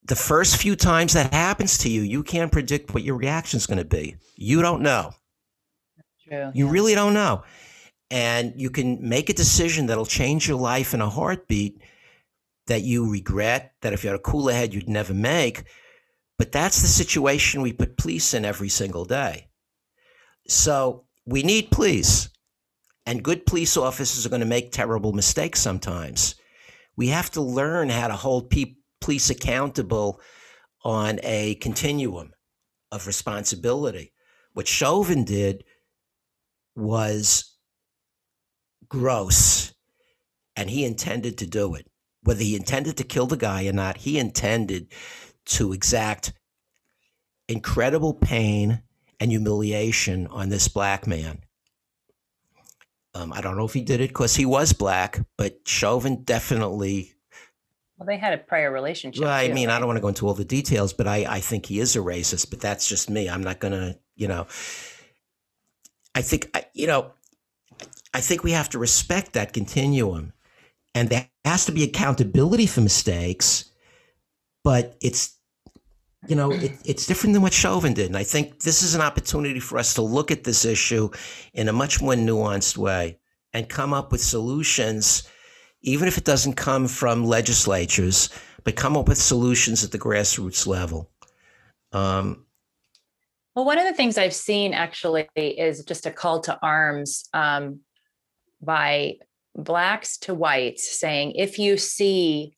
[0.08, 3.66] the first few times that happens to you, you can't predict what your reaction is
[3.66, 4.16] going to be.
[4.36, 5.12] You don't know.
[6.26, 6.50] True.
[6.54, 7.44] You really don't know.
[8.10, 11.82] And you can make a decision that'll change your life in a heartbeat
[12.66, 15.64] that you regret, that if you had a cooler head, you'd never make.
[16.38, 19.48] But that's the situation we put police in every single day.
[20.46, 22.30] So we need police.
[23.04, 26.34] And good police officers are going to make terrible mistakes sometimes.
[26.96, 30.20] We have to learn how to hold pe- police accountable
[30.84, 32.32] on a continuum
[32.90, 34.12] of responsibility.
[34.54, 35.64] What Chauvin did
[36.74, 37.56] was
[38.88, 39.74] gross,
[40.56, 41.86] and he intended to do it.
[42.22, 44.92] Whether he intended to kill the guy or not, he intended
[45.46, 46.32] to exact
[47.48, 48.82] incredible pain
[49.20, 51.40] and humiliation on this black man.
[53.14, 57.14] Um, I don't know if he did it because he was black, but Chauvin definitely.
[57.98, 59.24] Well, they had a prior relationship.
[59.24, 61.26] Well, I too, mean, I don't want to go into all the details, but I,
[61.28, 62.50] I think he is a racist.
[62.50, 63.28] But that's just me.
[63.28, 64.46] I'm not going to, you know.
[66.14, 67.12] I think, you know,
[68.14, 70.32] I think we have to respect that continuum,
[70.94, 73.64] and there has to be accountability for mistakes.
[74.62, 75.38] But it's
[76.26, 78.06] you know, it, it's different than what Chauvin did.
[78.06, 81.10] And I think this is an opportunity for us to look at this issue
[81.54, 83.18] in a much more nuanced way
[83.52, 85.28] and come up with solutions,
[85.88, 88.30] even if it doesn't come from legislatures,
[88.64, 91.10] but come up with solutions at the grassroots level.
[91.92, 92.44] Um,
[93.54, 97.80] Well, one of the things I've seen actually is just a call to arms um,
[98.60, 99.14] by
[99.56, 102.56] blacks to whites saying, if you see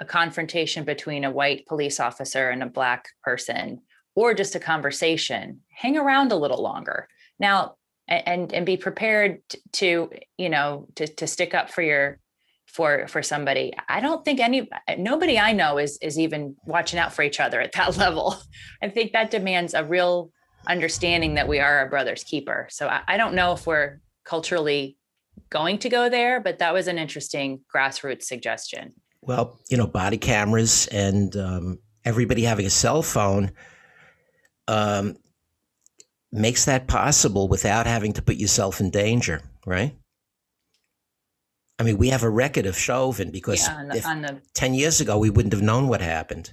[0.00, 3.80] a confrontation between a white police officer and a black person,
[4.16, 7.06] or just a conversation, hang around a little longer.
[7.38, 7.76] Now,
[8.08, 9.40] and and be prepared
[9.74, 12.18] to you know to to stick up for your
[12.72, 13.72] for for somebody.
[13.88, 17.60] I don't think any nobody I know is is even watching out for each other
[17.60, 18.36] at that level.
[18.82, 20.30] I think that demands a real
[20.66, 22.68] understanding that we are our brother's keeper.
[22.70, 24.98] So I, I don't know if we're culturally
[25.48, 28.92] going to go there, but that was an interesting grassroots suggestion.
[29.22, 33.52] well, you know, body cameras and um, everybody having a cell phone
[34.68, 35.16] um,
[36.32, 39.96] makes that possible without having to put yourself in danger, right?
[41.80, 44.42] I mean, we have a record of Chauvin because Yeah, on the, if on the
[44.52, 46.52] 10 years ago, we wouldn't have known what happened.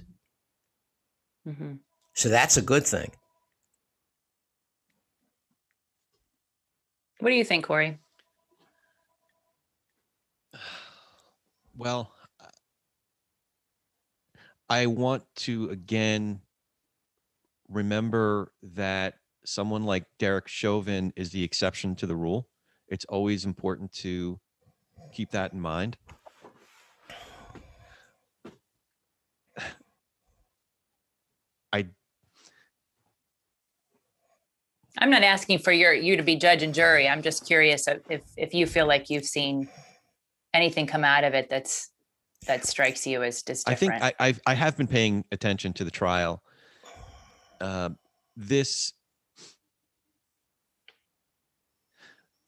[1.46, 1.80] mhm.
[2.14, 3.12] So that's a good thing.
[7.20, 7.98] what do you think, Corey?
[11.76, 12.12] Well,
[14.68, 16.40] I want to again
[17.68, 19.14] remember that
[19.44, 22.48] someone like Derek Chauvin is the exception to the rule.
[22.88, 24.40] It's always important to
[25.12, 25.96] keep that in mind.
[31.72, 31.86] I
[34.98, 37.08] I'm not asking for your you to be judge and jury.
[37.08, 39.68] I'm just curious if if, you feel like you've seen
[40.54, 41.90] anything come out of it that's
[42.46, 43.92] that strikes you as just I think.
[43.92, 46.42] I, I've I have been paying attention to the trial.
[47.60, 47.90] Uh,
[48.36, 48.92] this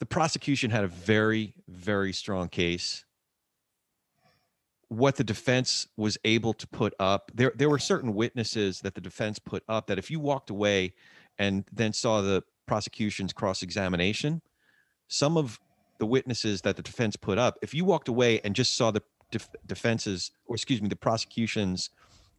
[0.01, 3.05] the prosecution had a very very strong case.
[4.89, 9.01] What the defense was able to put up, there there were certain witnesses that the
[9.01, 10.95] defense put up that if you walked away
[11.39, 14.43] and then saw the prosecution's cross examination,
[15.07, 15.61] some of
[15.99, 19.03] the witnesses that the defense put up, if you walked away and just saw the
[19.31, 21.91] def- defense's, or excuse me, the prosecution's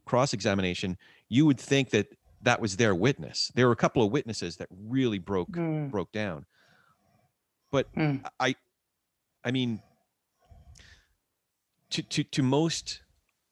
[0.04, 0.98] cross examination,
[1.28, 2.08] you would think that
[2.42, 3.52] that was their witness.
[3.54, 6.44] There were a couple of witnesses that really broke Mm, broke down.
[7.72, 8.24] But mm.
[8.38, 8.54] I,
[9.44, 9.80] I mean,
[11.90, 13.02] to to to most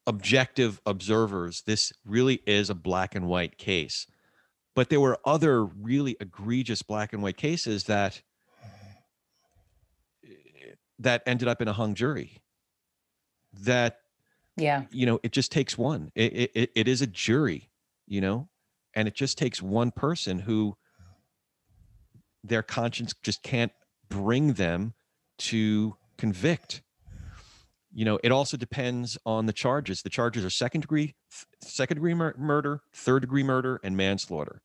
[0.07, 4.07] objective observers, this really is a black and white case.
[4.77, 8.23] But there were other really egregious black and white cases that
[10.99, 12.43] that ended up in a hung jury.
[13.65, 13.97] That
[14.57, 14.85] yeah.
[14.91, 17.71] you know it just takes one it, it- it, it is a jury
[18.07, 18.49] you know
[18.95, 20.77] and it just takes one person who
[22.45, 23.73] their conscience just can't
[24.11, 24.93] bring them
[25.39, 26.83] to convict
[27.93, 31.15] you know it also depends on the charges the charges are second degree
[31.63, 34.61] second degree mur- murder third degree murder and manslaughter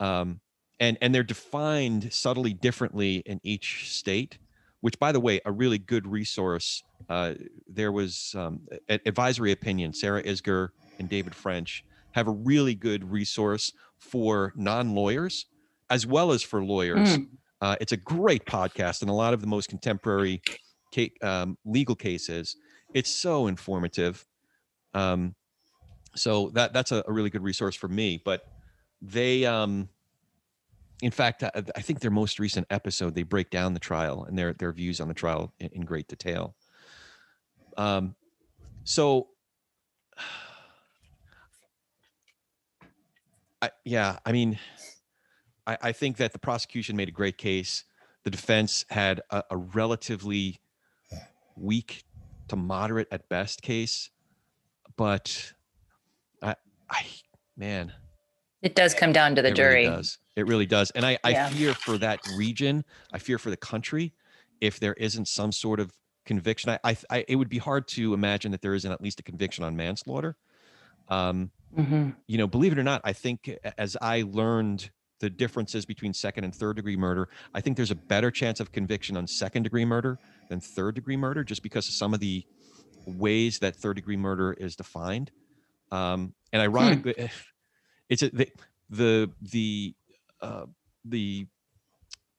[0.00, 0.40] um
[0.80, 4.38] and and they're defined subtly differently in each state
[4.80, 7.34] which by the way a really good resource uh,
[7.68, 9.92] there was um, advisory opinion.
[9.92, 15.46] Sarah Isgur and David French have a really good resource for non-lawyers
[15.88, 17.18] as well as for lawyers.
[17.18, 17.28] Mm.
[17.60, 20.42] Uh, it's a great podcast and a lot of the most contemporary
[21.22, 22.56] um, legal cases.
[22.94, 24.26] It's so informative.
[24.94, 25.34] Um,
[26.14, 28.20] so that that's a, a really good resource for me.
[28.24, 28.46] But
[29.02, 29.88] they, um,
[31.02, 34.38] in fact, I, I think their most recent episode they break down the trial and
[34.38, 36.54] their their views on the trial in, in great detail.
[37.76, 38.14] Um,
[38.84, 39.28] so,
[43.62, 44.58] I, yeah, I mean,
[45.66, 47.84] I, I think that the prosecution made a great case.
[48.24, 50.56] The defense had a, a relatively
[51.56, 52.04] weak
[52.48, 54.10] to moderate at best case,
[54.96, 55.52] but
[56.42, 56.56] I,
[56.90, 57.06] I,
[57.56, 57.94] man,
[58.62, 59.84] It does come down to the it jury.
[59.84, 60.18] Really does.
[60.36, 60.90] It really does.
[60.92, 61.48] And I, I Yeah.
[61.50, 62.84] fear for that region.
[63.12, 64.14] I fear for the country
[64.60, 65.92] if there isn't some sort of
[66.24, 66.70] conviction.
[66.70, 69.22] I, I, I it would be hard to imagine that there isn't at least a
[69.22, 70.36] conviction on manslaughter.
[71.08, 72.16] Um, Mhm.
[72.28, 74.90] you know, believe it or not, I think as I learned
[75.20, 78.72] the differences between second and third degree murder, I think there's a better chance of
[78.72, 82.44] conviction on second degree murder than third degree murder, just because of some of the
[83.06, 85.30] ways that third degree murder is defined.
[85.90, 87.30] Um, and ironically,
[88.08, 88.48] it's a, the
[88.90, 89.94] the the
[90.40, 90.66] uh,
[91.04, 91.46] the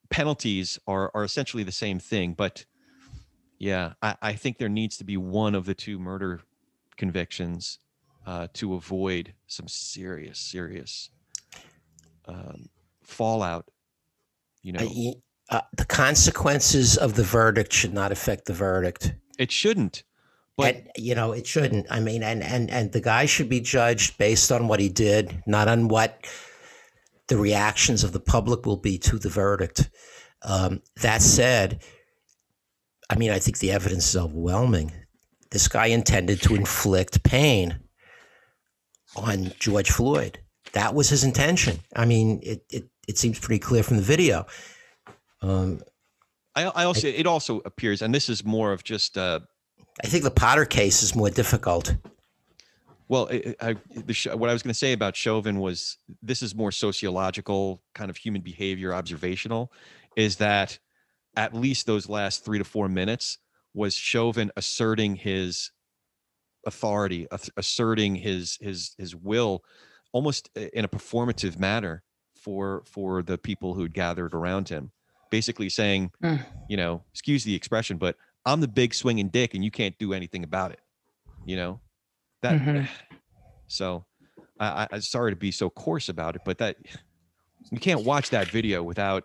[0.10, 2.66] penalties are are essentially the same thing, but
[3.60, 6.42] yeah, I, I think there needs to be one of the two murder
[6.96, 7.80] convictions
[8.26, 11.10] uh, to avoid some serious, serious
[12.28, 12.70] um,
[13.04, 13.70] fallout.
[14.64, 15.14] You know,
[15.50, 19.14] Uh, the consequences of the verdict should not affect the verdict.
[19.40, 20.04] it shouldn't.
[20.58, 21.86] But and you know it shouldn't.
[21.90, 25.44] I mean, and and and the guy should be judged based on what he did,
[25.46, 26.26] not on what
[27.28, 29.90] the reactions of the public will be to the verdict.
[30.42, 31.84] Um, that said,
[33.10, 34.92] I mean, I think the evidence is overwhelming.
[35.52, 37.80] This guy intended to inflict pain
[39.16, 40.40] on George Floyd.
[40.74, 41.80] That was his intention.
[41.96, 44.46] I mean, it it, it seems pretty clear from the video.
[45.42, 45.82] Um,
[46.56, 49.42] I, I also, it also appears, and this is more of just, uh,
[50.04, 51.96] I think the Potter case is more difficult.
[53.08, 56.42] well, I, I, the, sh- what I was going to say about Chauvin was this
[56.42, 59.72] is more sociological, kind of human behavior, observational,
[60.16, 60.80] is that
[61.36, 63.38] at least those last three to four minutes
[63.74, 65.72] was Chauvin asserting his
[66.66, 69.64] authority, asserting his his his will,
[70.18, 72.02] almost in a performative manner
[72.44, 74.92] for for the people who had gathered around him,
[75.30, 76.44] basically saying, Mm.
[76.68, 78.16] you know, excuse the expression, but
[78.46, 80.80] I'm the big swinging dick, and you can't do anything about it.
[81.46, 81.82] You know,
[82.42, 82.60] that.
[82.60, 82.88] Mhm.
[83.70, 84.06] So,
[84.62, 86.78] I, I, I'm sorry to be so coarse about it, but that
[87.74, 89.24] you can't watch that video without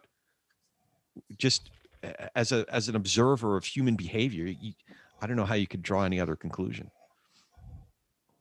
[1.39, 1.71] just
[2.35, 4.47] as a as an observer of human behavior.
[4.47, 4.73] You,
[5.21, 6.91] I don't know how you could draw any other conclusion.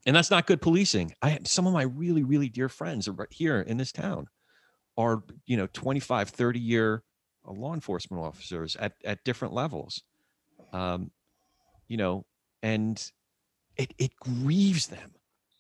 [0.06, 1.14] And that's not good policing.
[1.22, 4.28] I some of my really really dear friends are right here in this town
[4.98, 7.04] are you know 25 30 year
[7.48, 10.04] uh, law enforcement officers at at different levels.
[10.74, 11.12] Um
[11.88, 12.26] you know
[12.64, 13.12] and
[13.78, 15.16] it it grieves them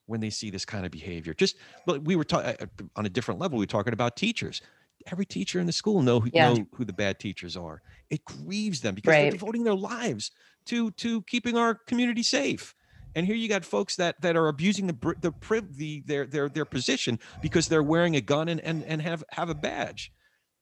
[0.06, 1.34] when they see this kind of behavior.
[1.34, 2.56] Just but we were talking
[2.96, 3.58] on a different level.
[3.58, 4.62] We were talking about teachers.
[5.08, 6.38] Every teacher in the school know who Yeah.
[6.38, 7.82] know who the bad teachers are.
[8.10, 10.32] It grieves them because they're devoting their lives
[10.68, 12.76] to to keeping our community safe
[13.16, 15.34] and here you got folks that that are abusing the the
[15.72, 19.50] the their their their position because they're wearing a gun and and, and have have
[19.50, 20.12] a badge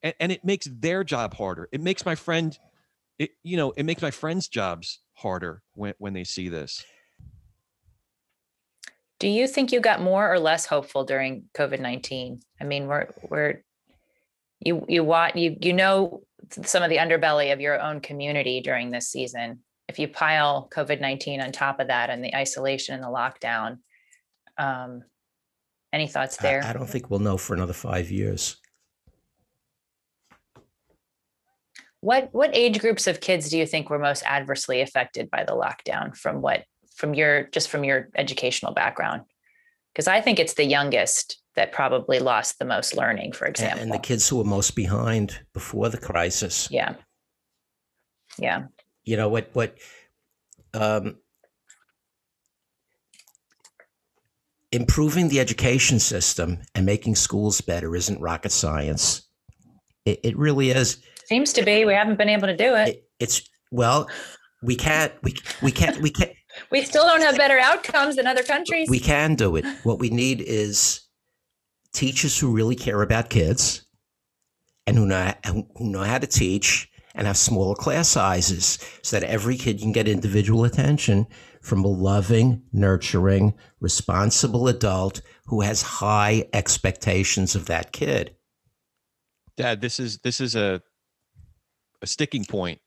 [0.01, 2.59] and, and it makes their job harder it makes my friend
[3.17, 6.85] it you know it makes my friends jobs harder when when they see this
[9.19, 12.39] Do you think you got more or less hopeful during COVID nineteen?
[12.59, 13.63] I mean, we're we're
[14.61, 16.23] you you want you you know
[16.63, 19.59] some of the underbelly of your own community during this season.
[19.89, 23.79] If you pile COVID nineteen on top of that and the isolation and the lockdown,
[24.57, 25.03] um,
[25.91, 26.63] any thoughts there?
[26.63, 28.57] I, don't think we'll know for another five years.
[32.01, 35.53] What what age groups of kids do you think were most adversely affected by the
[35.53, 36.15] lockdown?
[36.15, 36.65] From what
[36.95, 39.23] from your just from your educational background?
[39.91, 43.33] Because I think it's the youngest that probably lost the most learning.
[43.33, 46.69] For example, And the kids who were most behind before the crisis.
[46.69, 46.93] Yeah.
[48.37, 48.65] Yeah.
[49.09, 49.49] You know what?
[49.53, 49.75] What?
[50.75, 51.15] Um,
[54.71, 59.23] improving the education system and making schools better isn't rocket science.
[60.05, 61.01] It, it really is.
[61.25, 61.85] Seems to be.
[61.85, 62.89] We haven't been able to do it.
[62.89, 64.07] It, it's well,
[64.61, 65.11] we can't.
[65.23, 65.33] We
[65.63, 65.99] we can't.
[66.01, 66.31] We can't.
[66.71, 68.89] We still don't have better outcomes than other countries.
[68.89, 69.65] We can do it.
[69.83, 71.01] What we need is
[71.93, 73.85] teachers who really care about kids
[74.87, 79.27] and who know who know how to teach and have smaller class sizes so that
[79.27, 81.27] every kid can get individual attention
[81.61, 88.35] from a loving, nurturing, responsible adult who has high expectations of that kid.
[89.57, 90.81] dad this is this is a
[92.01, 92.79] a sticking point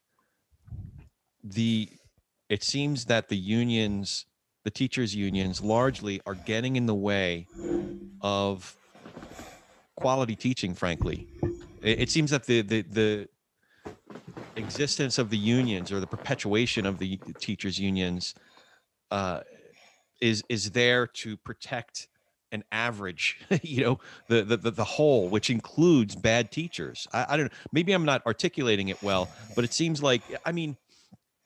[1.43, 1.89] the
[2.49, 4.25] it seems that the unions
[4.63, 7.47] the teachers unions largely are getting in the way
[8.21, 8.75] of
[9.95, 11.27] quality teaching frankly
[11.81, 13.29] it, it seems that the, the the
[14.55, 18.35] existence of the unions or the perpetuation of the teachers unions
[19.11, 19.41] uh,
[20.21, 22.07] is is there to protect
[22.51, 23.99] an average you know
[24.29, 27.07] the, the the whole which includes bad teachers.
[27.11, 30.51] I, I don't know maybe i'm not articulating it well but it seems like i
[30.51, 30.77] mean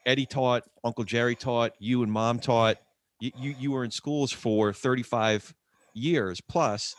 [0.06, 2.78] eddie taught uncle jerry taught you and mom taught
[3.20, 5.54] you you, you were in schools for 35
[5.94, 6.96] years plus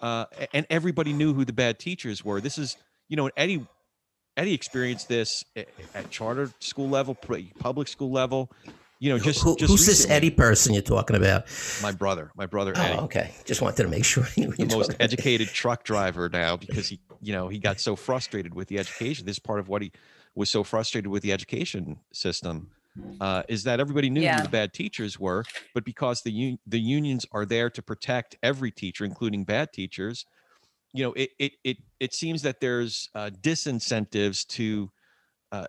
[0.00, 2.40] uh, and everybody knew who the bad teachers were.
[2.40, 2.76] This is
[3.08, 3.66] you know eddie
[4.38, 7.14] eddie experienced this a- at charter school level
[7.58, 8.50] public school level
[9.00, 11.44] you know, just, Who- just who's this Eddie person you're talking about?
[11.80, 12.98] My brother, my brother Oh, Eddie.
[13.02, 13.30] okay.
[13.44, 14.26] Just wanted to make sure.
[14.36, 15.00] you knew the most talking about.
[15.04, 19.24] educated truck driver now because he you know he got so frustrated with the education
[19.24, 19.92] this is part of what he
[20.34, 22.70] was so frustrated with the education system
[23.20, 24.38] uh, is that everybody knew Yeah.
[24.38, 28.36] who the bad teachers were but because the un- the unions are there to protect
[28.42, 30.26] every teacher including bad teachers
[30.92, 34.90] you know it it it, it seems that there's uh, disincentives to
[35.52, 35.66] uh,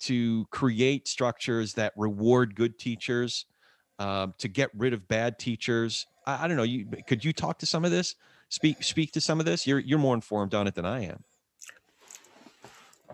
[0.00, 3.46] to create structures that reward good teachers
[3.98, 7.58] um, to get rid of bad teachers I, I don't know you could you talk
[7.58, 8.16] to some of this
[8.48, 11.22] speak speak to some of this you're you're more informed on it than i am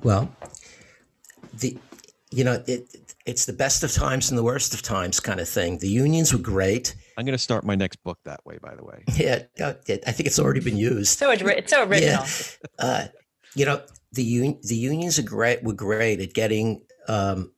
[0.03, 0.31] Well,
[1.55, 1.77] the
[2.31, 2.87] you know it
[3.27, 5.79] it's the best of times and the worst of times kind of thing.
[5.79, 6.95] The unions were great.
[7.19, 10.27] I'm going to start my next book that way by the way Yeah, I think
[10.27, 11.19] it's already been used.
[11.19, 12.25] So it's, it's so original.
[12.79, 13.07] Uh,
[13.55, 15.63] you know the un- the unions are great.
[15.63, 17.53] Were great at getting um,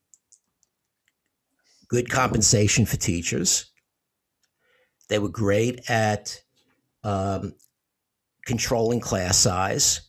[1.89, 3.71] good compensation for teachers.
[5.09, 6.41] They were great at
[7.03, 7.55] um,
[8.47, 10.01] controlling class size,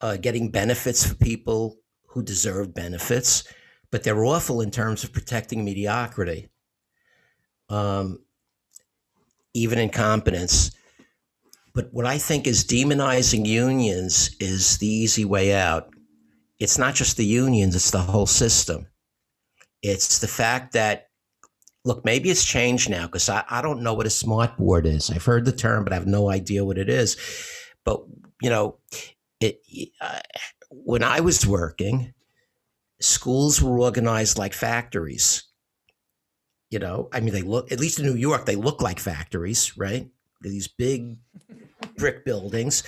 [0.00, 3.44] uh, getting benefits for people who deserve benefits,
[3.90, 6.48] but they're awful in terms of protecting mediocrity,
[7.72, 8.18] um,
[9.54, 10.70] even incompetence.
[11.74, 15.88] But what I think is demonizing unions is the easy way out.
[16.58, 18.86] It's not just the unions, it's the whole system.
[19.82, 21.08] It's the fact that,
[21.84, 25.10] look, maybe it's changed now because I, I don't know what a smart board is.
[25.10, 27.16] I've heard the term, but I have no idea what it is.
[27.84, 28.02] But,
[28.40, 28.76] you know,
[29.40, 29.60] it,
[30.00, 30.20] uh,
[30.70, 32.12] when I was working,
[33.00, 35.44] schools were organized like factories.
[36.72, 39.76] You know, I mean, they look, at least in New York, they look like factories,
[39.76, 40.08] right?
[40.40, 41.18] These big
[41.98, 42.82] brick buildings.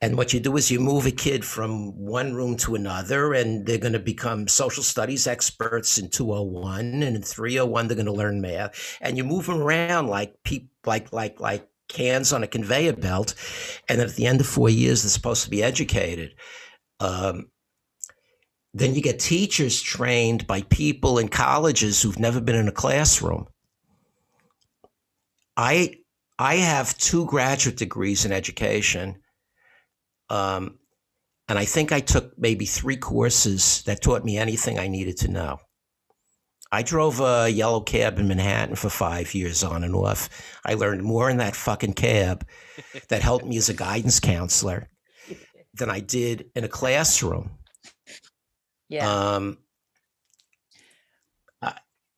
[0.00, 3.64] And what you do is you move a kid from one room to another, and
[3.64, 7.04] they're going to become social studies experts in 201.
[7.04, 8.98] And in 301, they're going to learn math.
[9.00, 13.36] And you move them around like peop like, like, like cans on a conveyor belt.
[13.88, 16.34] And then at the end of four years, they're supposed to be educated.
[16.98, 17.52] Um,
[18.74, 23.46] then you get teachers trained by people in colleges who've never been in a classroom.
[25.56, 25.96] I
[26.38, 29.20] I have two graduate degrees in education,
[30.30, 30.78] um,
[31.48, 35.28] and I think I took maybe three courses that taught me anything I needed to
[35.28, 35.58] know.
[36.74, 40.30] I drove a yellow cab in Manhattan for five years on and off.
[40.64, 42.48] I learned more in that fucking cab
[43.08, 44.88] that helped me as a guidance counselor
[45.74, 47.58] than I did in a classroom.
[48.92, 49.10] Yeah.
[49.10, 49.58] Um,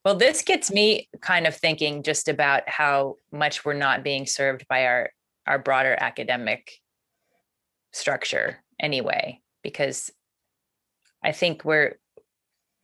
[0.05, 4.67] Well, this gets me kind of thinking just about how much we're not being served
[4.67, 5.09] by our
[5.47, 6.79] our broader academic
[7.91, 10.11] structure anyway, because
[11.23, 11.97] I think we're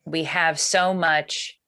[0.04, 1.60] we have so much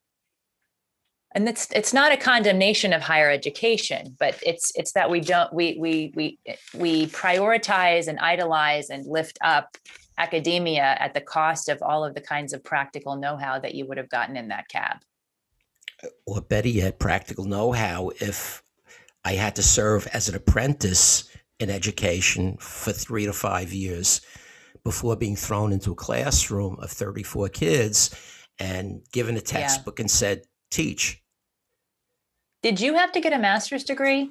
[1.36, 5.52] and it's it's not a condemnation of higher education, but it's it's that we don't
[5.54, 6.38] we we we
[6.74, 9.76] we prioritize and idolize and lift up
[10.18, 13.98] academia at the cost of all of the kinds of practical know-how that you would
[13.98, 14.98] have gotten in that cab.
[16.26, 18.62] or better yet, practical know how if
[19.24, 24.20] I had to serve as an apprentice in education for three to five years
[24.82, 28.14] before being thrown into a classroom of 34 kids
[28.58, 31.22] and given a textbook and said, teach.
[32.62, 34.30] Did you have to get a master's degree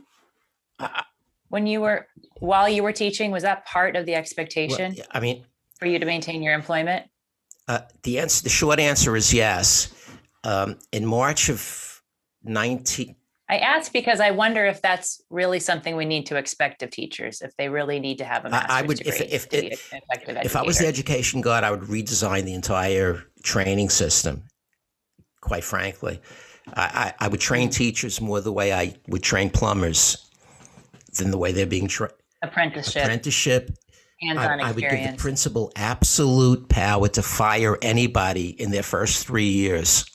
[0.80, 1.04] I-
[1.50, 2.08] when you were
[2.40, 3.32] while you were teaching?
[3.32, 5.46] Was that part of the Well, expectation I mean,
[5.84, 7.06] for you to maintain your employment?
[7.68, 9.94] uh, the answer, the short answer is yes.
[10.44, 12.02] Um, in March of
[12.44, 13.16] 19,
[13.50, 17.42] I ask because I wonder if that's really something we need to expect of teachers,
[17.42, 20.38] if they really need to have a master's I would- if- degree if an effective
[20.44, 24.44] if I was the education god, I would redesign the entire training system.
[25.42, 26.22] Quite frankly,
[26.74, 30.30] I, I, I would train teachers more the way I would train plumbers
[31.18, 32.14] than the way they're being trained.
[32.42, 33.72] apprenticeship, Apprenticeship.
[34.24, 39.26] I, hands-on I would give the principal absolute power to fire anybody in their first
[39.26, 40.06] three years.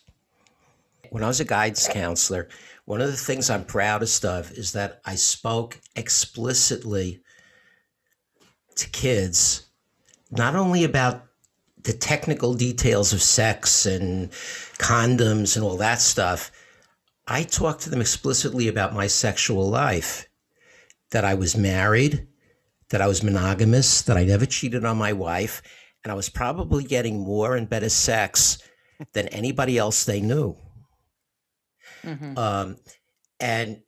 [1.11, 2.49] When I was a guidance counselor,
[2.85, 7.23] one of the things I'm proudest of is that I spoke explicitly
[8.77, 9.67] to kids,
[10.31, 11.25] not only about
[11.83, 14.31] the technical details of sex and
[14.79, 16.51] condoms and all that stuff.
[17.27, 20.29] I talked to them explicitly about my sexual life,
[21.11, 22.28] that I was married,
[22.91, 25.63] that I was monogamous, that I never cheated on my wife,
[26.03, 28.59] and I was probably getting more and better sex
[29.13, 30.57] than anybody else they knew.
[32.05, 32.37] Mhm.
[32.39, 32.77] Um,
[33.41, 33.83] and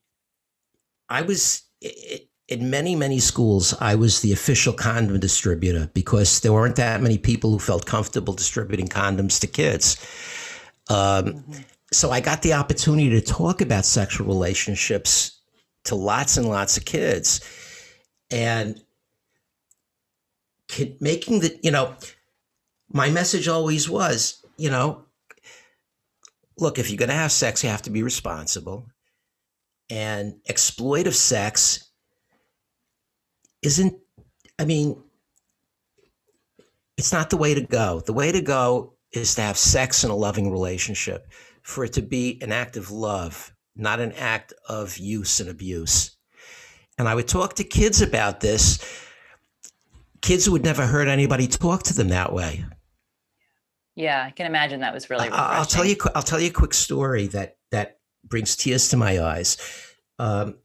[1.09, 6.41] I was i- i- in many, many schools, I was the official condom distributor because
[6.41, 9.97] there weren't that many people who felt comfortable distributing condoms to kids.
[10.89, 11.45] Um,
[11.93, 15.41] so I got the opportunity to talk about sexual relationships
[15.85, 17.41] to lots and lots of kids.
[18.33, 18.83] And
[21.01, 21.95] making the, you know,
[22.93, 25.05] my message always was, you know,
[26.59, 28.87] look, if you're going to have sex, you have to be responsible.
[29.89, 31.91] And exploitive sex
[33.63, 33.95] isn't,
[34.59, 35.03] I mean,
[36.97, 38.01] it's not the way to go.
[38.01, 41.29] The way to go is to have sex in a loving relationship,
[41.63, 46.17] for it to be an act of love, not an act of use and abuse.
[46.99, 48.79] And I would talk to kids about this,
[50.21, 52.65] kids who had never heard anybody talk to them that way.
[53.97, 55.29] Yeah, I can imagine that was really.
[55.29, 55.97] I'll tell you.
[56.15, 59.57] I'll tell you a quick story that that brings tears to my eyes.
[60.19, 60.59] Um,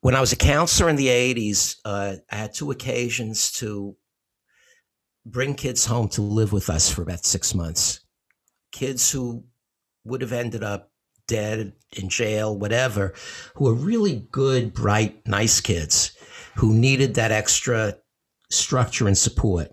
[0.00, 3.96] when I was a counselor in the '80s, uh, I had two occasions to
[5.24, 8.00] bring kids home to live with us for about six months.
[8.70, 9.44] Kids who
[10.04, 10.90] would have ended up
[11.26, 13.14] dead in jail, whatever,
[13.54, 16.12] who are really good, bright, nice kids
[16.56, 17.94] who needed that extra
[18.50, 19.68] structure and support.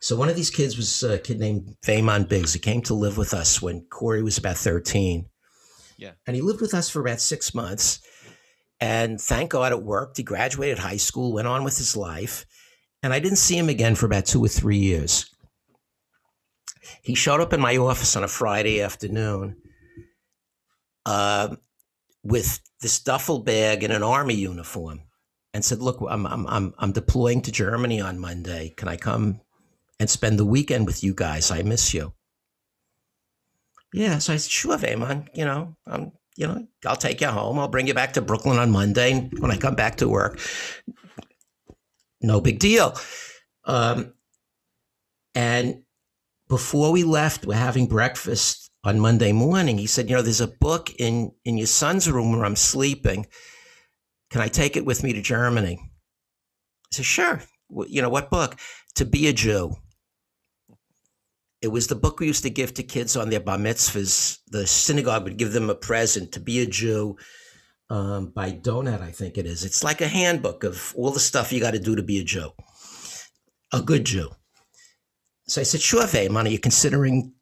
[0.00, 2.52] So one of these kids was a kid named Vaymon Biggs.
[2.52, 5.26] He came to live with us when Corey was about 13.
[5.96, 6.12] Yeah.
[6.26, 8.00] And he lived with us for about six months.
[8.80, 10.16] And thank God it worked.
[10.16, 12.44] He graduated high school, went on with his life.
[13.04, 15.32] And I didn't see him again for about two or three years.
[17.02, 19.56] He showed up in my office on a Friday afternoon
[21.06, 21.54] uh,
[22.24, 25.02] with this duffel bag and an army uniform
[25.54, 28.74] and said, Look, I'm, I'm, I'm, I'm deploying to Germany on Monday.
[28.76, 29.40] Can I come
[30.00, 31.50] and spend the weekend with you guys?
[31.50, 32.12] I miss you.
[33.92, 34.18] Yeah.
[34.18, 37.58] So I said, Sure, Vaymon, you know, I'm, you know, I'll take you home.
[37.58, 40.38] I'll bring you back to Brooklyn on Monday when I come back to work
[42.22, 42.94] no big deal.
[43.64, 44.14] Um,
[45.34, 45.82] and
[46.48, 49.78] before we left, we're having breakfast on Monday morning.
[49.78, 53.26] He said, "You know, there's a book in in your son's room where I'm sleeping.
[54.32, 57.42] Can I take it with me to Germany?" I said, "Sure."
[57.86, 58.58] You know what book?
[58.96, 59.76] To be a Jew.
[61.62, 64.38] It was the book we used to give to kids on their bar mitzvahs.
[64.48, 67.16] The synagogue would give them a present to be a Jew
[67.88, 69.64] um, by Donin, I think it is.
[69.64, 72.24] It's like a handbook of all the stuff you got to do to be a
[72.24, 72.50] Jew,
[73.72, 74.30] a good Jew.
[75.46, 77.34] So I said, sure, Vaymon, are you considering,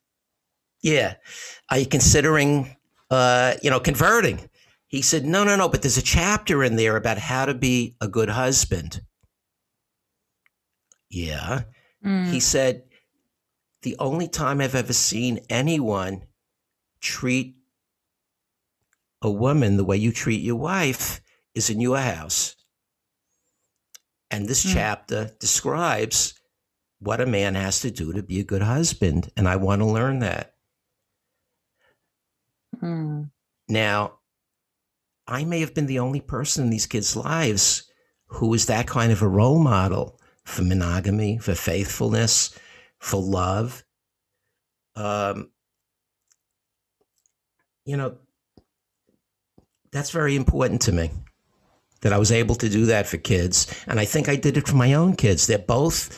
[0.83, 1.15] yeah,
[1.71, 2.77] are you considering,
[3.11, 4.50] uh, you know, converting?
[4.91, 7.95] He said, no, no, no, but there's a chapter in there about how to be
[8.01, 9.01] a good husband.
[11.09, 11.63] Yeah.
[12.05, 12.27] Mm.
[12.27, 12.83] He said,
[13.83, 16.25] the only time I've ever seen anyone
[17.01, 17.55] treat
[19.23, 21.21] a woman the way you treat your wife
[21.55, 22.57] is in your house.
[24.29, 24.73] And this mm.
[24.73, 26.35] chapter describes
[26.99, 29.31] what a man has to do to be a good husband.
[29.37, 30.55] And I want to learn that.
[32.83, 33.31] Mm.
[33.69, 34.20] Now,
[35.31, 37.91] I may have been the only person in these kids' lives
[38.27, 42.59] who was that kind of a role model for monogamy, for faithfulness,
[42.99, 43.83] for love.
[44.97, 45.51] Um,
[47.85, 48.17] you know,
[49.93, 51.11] that's very important to me
[52.03, 53.73] that I was able to do that for kids.
[53.87, 55.47] And I think I did it for my own kids.
[55.47, 56.11] They're both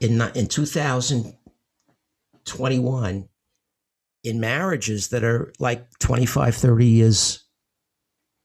[0.00, 3.28] in, in 2021
[4.24, 7.41] in marriages that are like 25, 30 years.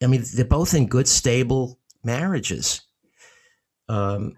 [0.02, 2.82] I mean, they're both in good, stable marriages.
[3.90, 4.38] Um,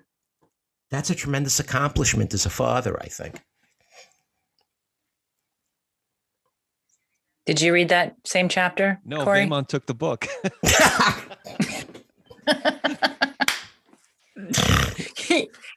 [0.89, 3.41] that's a tremendous accomplishment as a father, I think.
[7.45, 8.99] Did you read that same chapter?
[9.03, 9.39] No, Corey?
[9.39, 10.27] Vaymon took the book.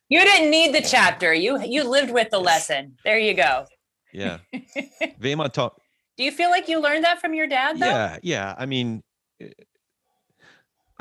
[0.08, 1.32] you didn't need the chapter.
[1.32, 2.96] You you lived with the lesson.
[3.06, 3.64] There you go.
[4.12, 4.38] Yeah.
[5.18, 5.80] Vaymon taught.
[6.18, 7.86] Do you feel like you learned that from your dad though?
[7.86, 8.54] Yeah, yeah.
[8.58, 9.02] I mean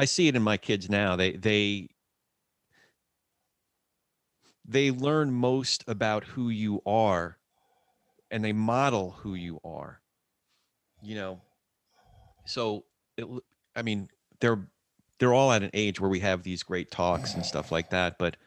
[0.02, 1.16] I see it in my kids now.
[1.16, 1.90] They they
[4.66, 7.38] they learn most about who you are
[8.32, 10.02] and they model who you are
[11.02, 11.42] you know
[12.46, 12.86] so
[13.18, 13.26] it,
[13.76, 14.08] i mean
[14.40, 14.68] they're
[15.20, 18.18] they're all at an age where we have these great talks and stuff like that
[18.18, 18.38] but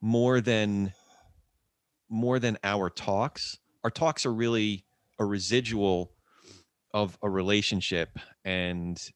[0.00, 0.92] more than
[2.08, 4.84] more than our talks our talks are really
[5.18, 6.12] a residual
[6.92, 9.10] of a relationship and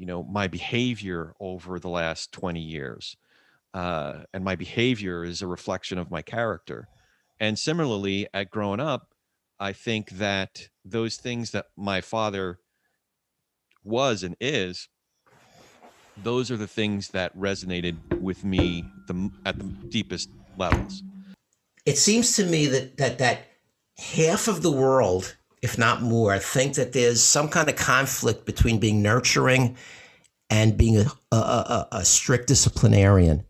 [0.00, 3.16] you know my behavior over the last 20 years
[3.74, 6.88] uh, and my behavior is a reflection of my character
[7.38, 9.10] and similarly at growing up
[9.60, 12.60] I think that those things that my father
[13.84, 14.88] was and is,
[16.16, 21.02] those are the things that resonated with me the, at the deepest levels.
[21.84, 23.48] It seems to me that that that
[23.98, 28.46] half of the world if not more, I think that there's some kind of conflict
[28.46, 29.76] between being nurturing
[30.48, 33.44] and being a, a, a, a strict disciplinarian.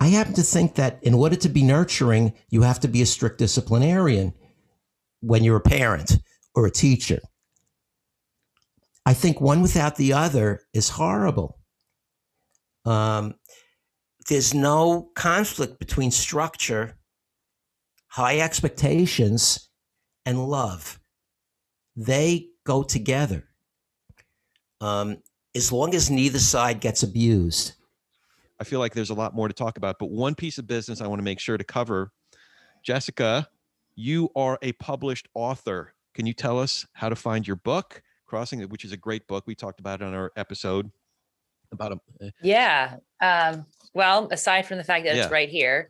[0.00, 3.06] I happen to think that in order to be nurturing, you have to be a
[3.06, 4.32] strict disciplinarian
[5.20, 6.18] when you're a parent
[6.54, 7.20] or a teacher.
[9.04, 11.58] I think one without the other is horrible.
[12.84, 13.34] Um,
[14.28, 16.96] there's no conflict between structure,
[18.08, 19.68] high expectations,
[20.26, 20.98] and love.
[21.96, 23.48] They go together.
[24.80, 25.18] Um,
[25.54, 27.72] as long as neither side gets abused.
[28.58, 31.00] I feel like there's a lot more to talk about, but one piece of business
[31.00, 32.12] I want to make sure to cover.
[32.82, 33.48] Jessica,
[33.94, 35.94] you are a published author.
[36.14, 39.44] Can you tell us how to find your book, Crossing, which is a great book?
[39.46, 40.90] We talked about it on our episode
[41.72, 42.32] about a.
[42.42, 42.96] Yeah.
[43.20, 45.24] Um, well, aside from the fact that Yeah.
[45.24, 45.88] it's right here,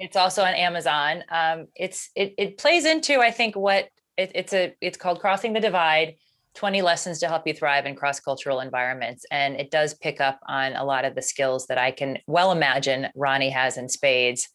[0.00, 1.24] it's also on Amazon.
[1.30, 5.52] Um, it's it it plays into I think what it, it's a it's called Crossing
[5.52, 6.16] the Divide.
[6.56, 10.72] 20 lessons to help you thrive in cross-cultural environments and it does pick up on
[10.72, 14.48] a lot of the skills that i can well imagine ronnie has in spades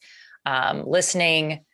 [0.44, 1.64] um, listening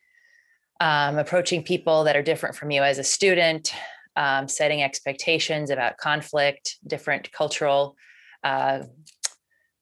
[0.81, 3.75] um, approaching people that are different from you as a student
[4.15, 7.97] um, setting expectations about conflict different cultural
[8.45, 8.85] uh,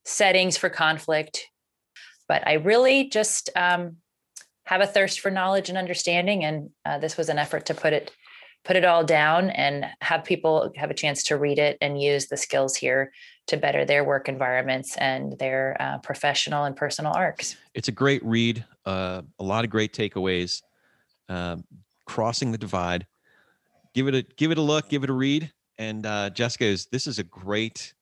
[0.04, 1.46] settings for conflict.
[2.30, 3.96] But I really just um,
[4.62, 7.92] have a thirst for knowledge and understanding, and uh, this was an effort to put
[7.92, 8.12] it
[8.64, 12.28] put it all down and have people have a chance to read it and use
[12.28, 13.10] the skills here
[13.48, 17.56] to better their work environments and their uh, professional and personal arcs.
[17.74, 18.64] It's a great read.
[18.86, 20.62] Uh, a lot of great takeaways.
[21.28, 21.64] Um,
[22.06, 23.08] Crossing the divide.
[23.92, 24.88] Give it a give it a look.
[24.88, 25.50] Give it a read.
[25.78, 27.92] And uh, Jessica is this is a great.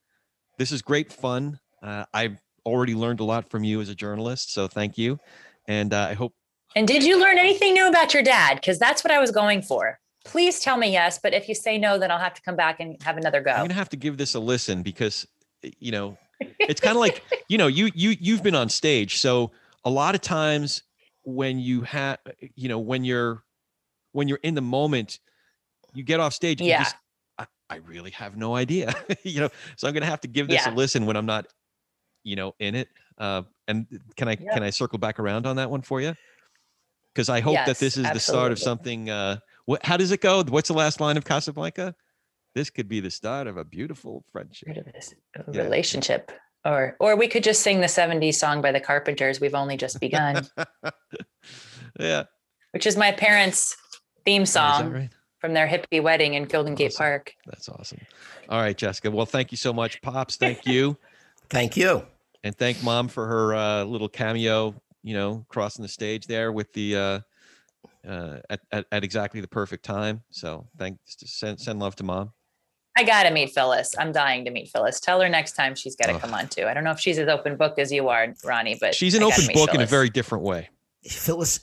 [0.59, 1.59] This is great fun.
[1.83, 2.37] Uh, I've
[2.67, 5.19] already learned a lot from you as a journalist, so thank you.
[5.67, 6.35] And uh, I hope
[6.77, 8.57] And did you learn anything new about your dad?
[8.57, 9.99] Because that's what I was going for.
[10.25, 12.81] Please tell me yes, but if you say no, then I'll have to come back
[12.81, 13.51] and have another go.
[13.53, 15.27] I'm gonna have to give this a listen because
[15.79, 16.19] you know
[16.61, 19.51] it's kind of like you know you you you've been on stage, so
[19.85, 20.83] a lot of times
[21.25, 22.19] when you have
[22.57, 23.43] you know when you're
[24.13, 25.21] when you're in the moment,
[25.95, 26.61] you get off stage.
[26.61, 26.85] and you Yeah.
[26.85, 26.97] just,
[27.39, 29.49] I, I really have no idea, you know.
[29.77, 31.47] So I'm gonna have to give this a listen when I'm not,
[32.25, 32.89] you know, in it.
[33.19, 34.55] Uh, and can I Yeah.
[34.55, 36.15] can I circle back around on that one for you?
[37.15, 39.11] Because I hope that this is the start of something.
[39.11, 39.85] Uh, what?
[39.85, 40.43] How does it go?
[40.45, 41.95] What's the last line of Casablanca?
[42.55, 44.69] This could be the start of a beautiful friendship.
[44.69, 44.79] rid
[45.47, 45.63] of Yeah.
[45.63, 46.31] relationship.
[46.65, 49.41] Or or we could just sing the 70s song by the Carpenters.
[49.41, 50.47] We've only just begun,
[51.99, 52.25] yeah.
[52.73, 53.77] which is my parents'
[54.25, 55.11] theme Oh, song right?
[55.41, 57.35] from their hippie wedding in Golden Gate Park.
[57.47, 58.01] That's awesome.
[58.49, 59.11] All right, Jessica.
[59.11, 60.37] Well, thank you so much, Pops.
[60.37, 60.97] Thank you.
[61.51, 62.05] Thank you.
[62.45, 66.73] and thank mom for her uh, little cameo, you know, crossing the stage there with
[66.73, 67.21] the uh,
[68.09, 70.23] uh, at, at, at exactly the perfect time.
[70.31, 72.33] So thanks to send, send love to mom.
[72.97, 73.95] I gotta meet Phyllis.
[73.99, 74.99] I'm dying to meet Phyllis.
[74.99, 76.21] Tell her next time she's gotta Ugh.
[76.21, 76.65] come on too.
[76.67, 79.23] I don't know if she's as open book as you are, Ronnie, but She's an
[79.23, 80.69] I open meet book in a very different way.
[81.07, 81.61] Phyllis,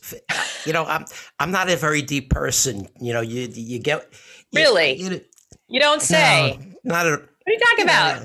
[0.65, 1.03] you know, I'm
[1.39, 2.87] I'm not a very deep person.
[3.01, 4.07] You know, you you get
[4.51, 4.93] you- Really?
[4.93, 5.21] You,
[5.67, 6.57] You don't say.
[6.85, 7.09] No, not a.
[7.11, 8.23] what are you talking about?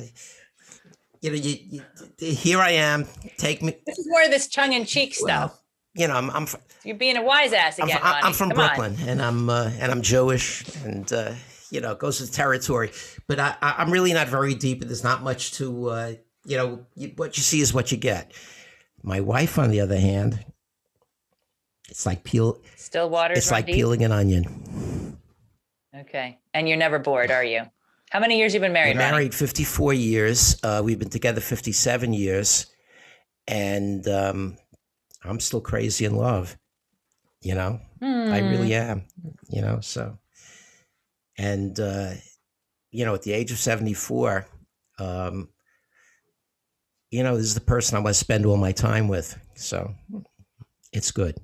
[1.21, 1.83] You know, you,
[2.19, 3.07] you, here I am.
[3.37, 3.77] Take me.
[3.87, 5.51] This is more of this tongue in cheek stuff.
[5.51, 5.61] Well,
[5.95, 6.47] you know, I'm I'm,
[6.85, 7.99] You're being a wise ass I'm, again.
[8.01, 8.77] fr- I'm from Come on.
[8.77, 11.33] Brooklyn, and I'm uh, and I'm Jewish, and uh,
[11.71, 12.93] you know, it goes with territory.
[13.27, 16.13] But I, I'm really not very deep, and there's not much to uh,
[16.47, 16.87] you know.
[16.95, 18.33] You, what you see is what you get.
[19.03, 20.45] My wife, on the other hand,
[21.91, 22.61] it's like peel.
[22.77, 23.75] Still waters It's like deep?
[23.77, 25.17] peeling an onion.
[25.95, 26.39] Okay.
[26.55, 27.63] And you're never bored, are you?
[28.11, 28.97] How many years you've been married?
[28.97, 29.13] We're Ronnie?
[29.13, 30.59] married 54 years.
[30.63, 32.67] Uh, we've been together 57 years,
[33.47, 34.57] and um,
[35.25, 36.57] I'm still crazy in love.
[37.41, 38.49] You know, I Hmm.
[38.49, 39.05] really am.
[39.49, 40.19] You know, so
[41.39, 42.13] and uh,
[42.91, 44.47] you know, at the age of 74,
[44.99, 45.49] um,
[47.11, 49.39] you know, this is the person I want to spend all my time with.
[49.55, 49.95] So
[50.93, 51.37] it's good.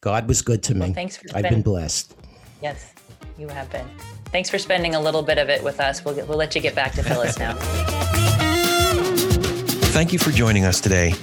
[0.00, 0.80] God was good to me.
[0.80, 2.14] Well, thanks for I've been blessed.
[2.60, 2.92] Yes,
[3.38, 3.88] you have been.
[4.34, 6.04] Thanks for spending a little bit of it with us.
[6.04, 7.54] We'll get, we'll let you get back to Phyllis now.
[9.92, 11.14] Thank you for joining us today.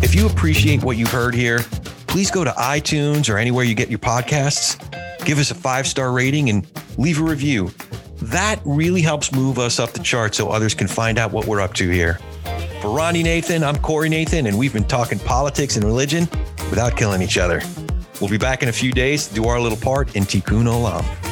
[0.00, 1.58] If you appreciate what you've heard here,
[2.06, 4.78] please go to iTunes or anywhere you get your podcasts,
[5.24, 6.64] give us a five star rating, and
[6.98, 7.72] leave a review.
[8.18, 11.60] That really helps move us up the chart so others can find out what we're
[11.60, 12.20] up to here.
[12.80, 16.28] For Ronnie Nathan, I'm Corey Nathan, and we've been talking politics and religion
[16.70, 17.60] without killing each other.
[18.20, 21.31] We'll be back in a few days to do our little part in Tikkun Olam.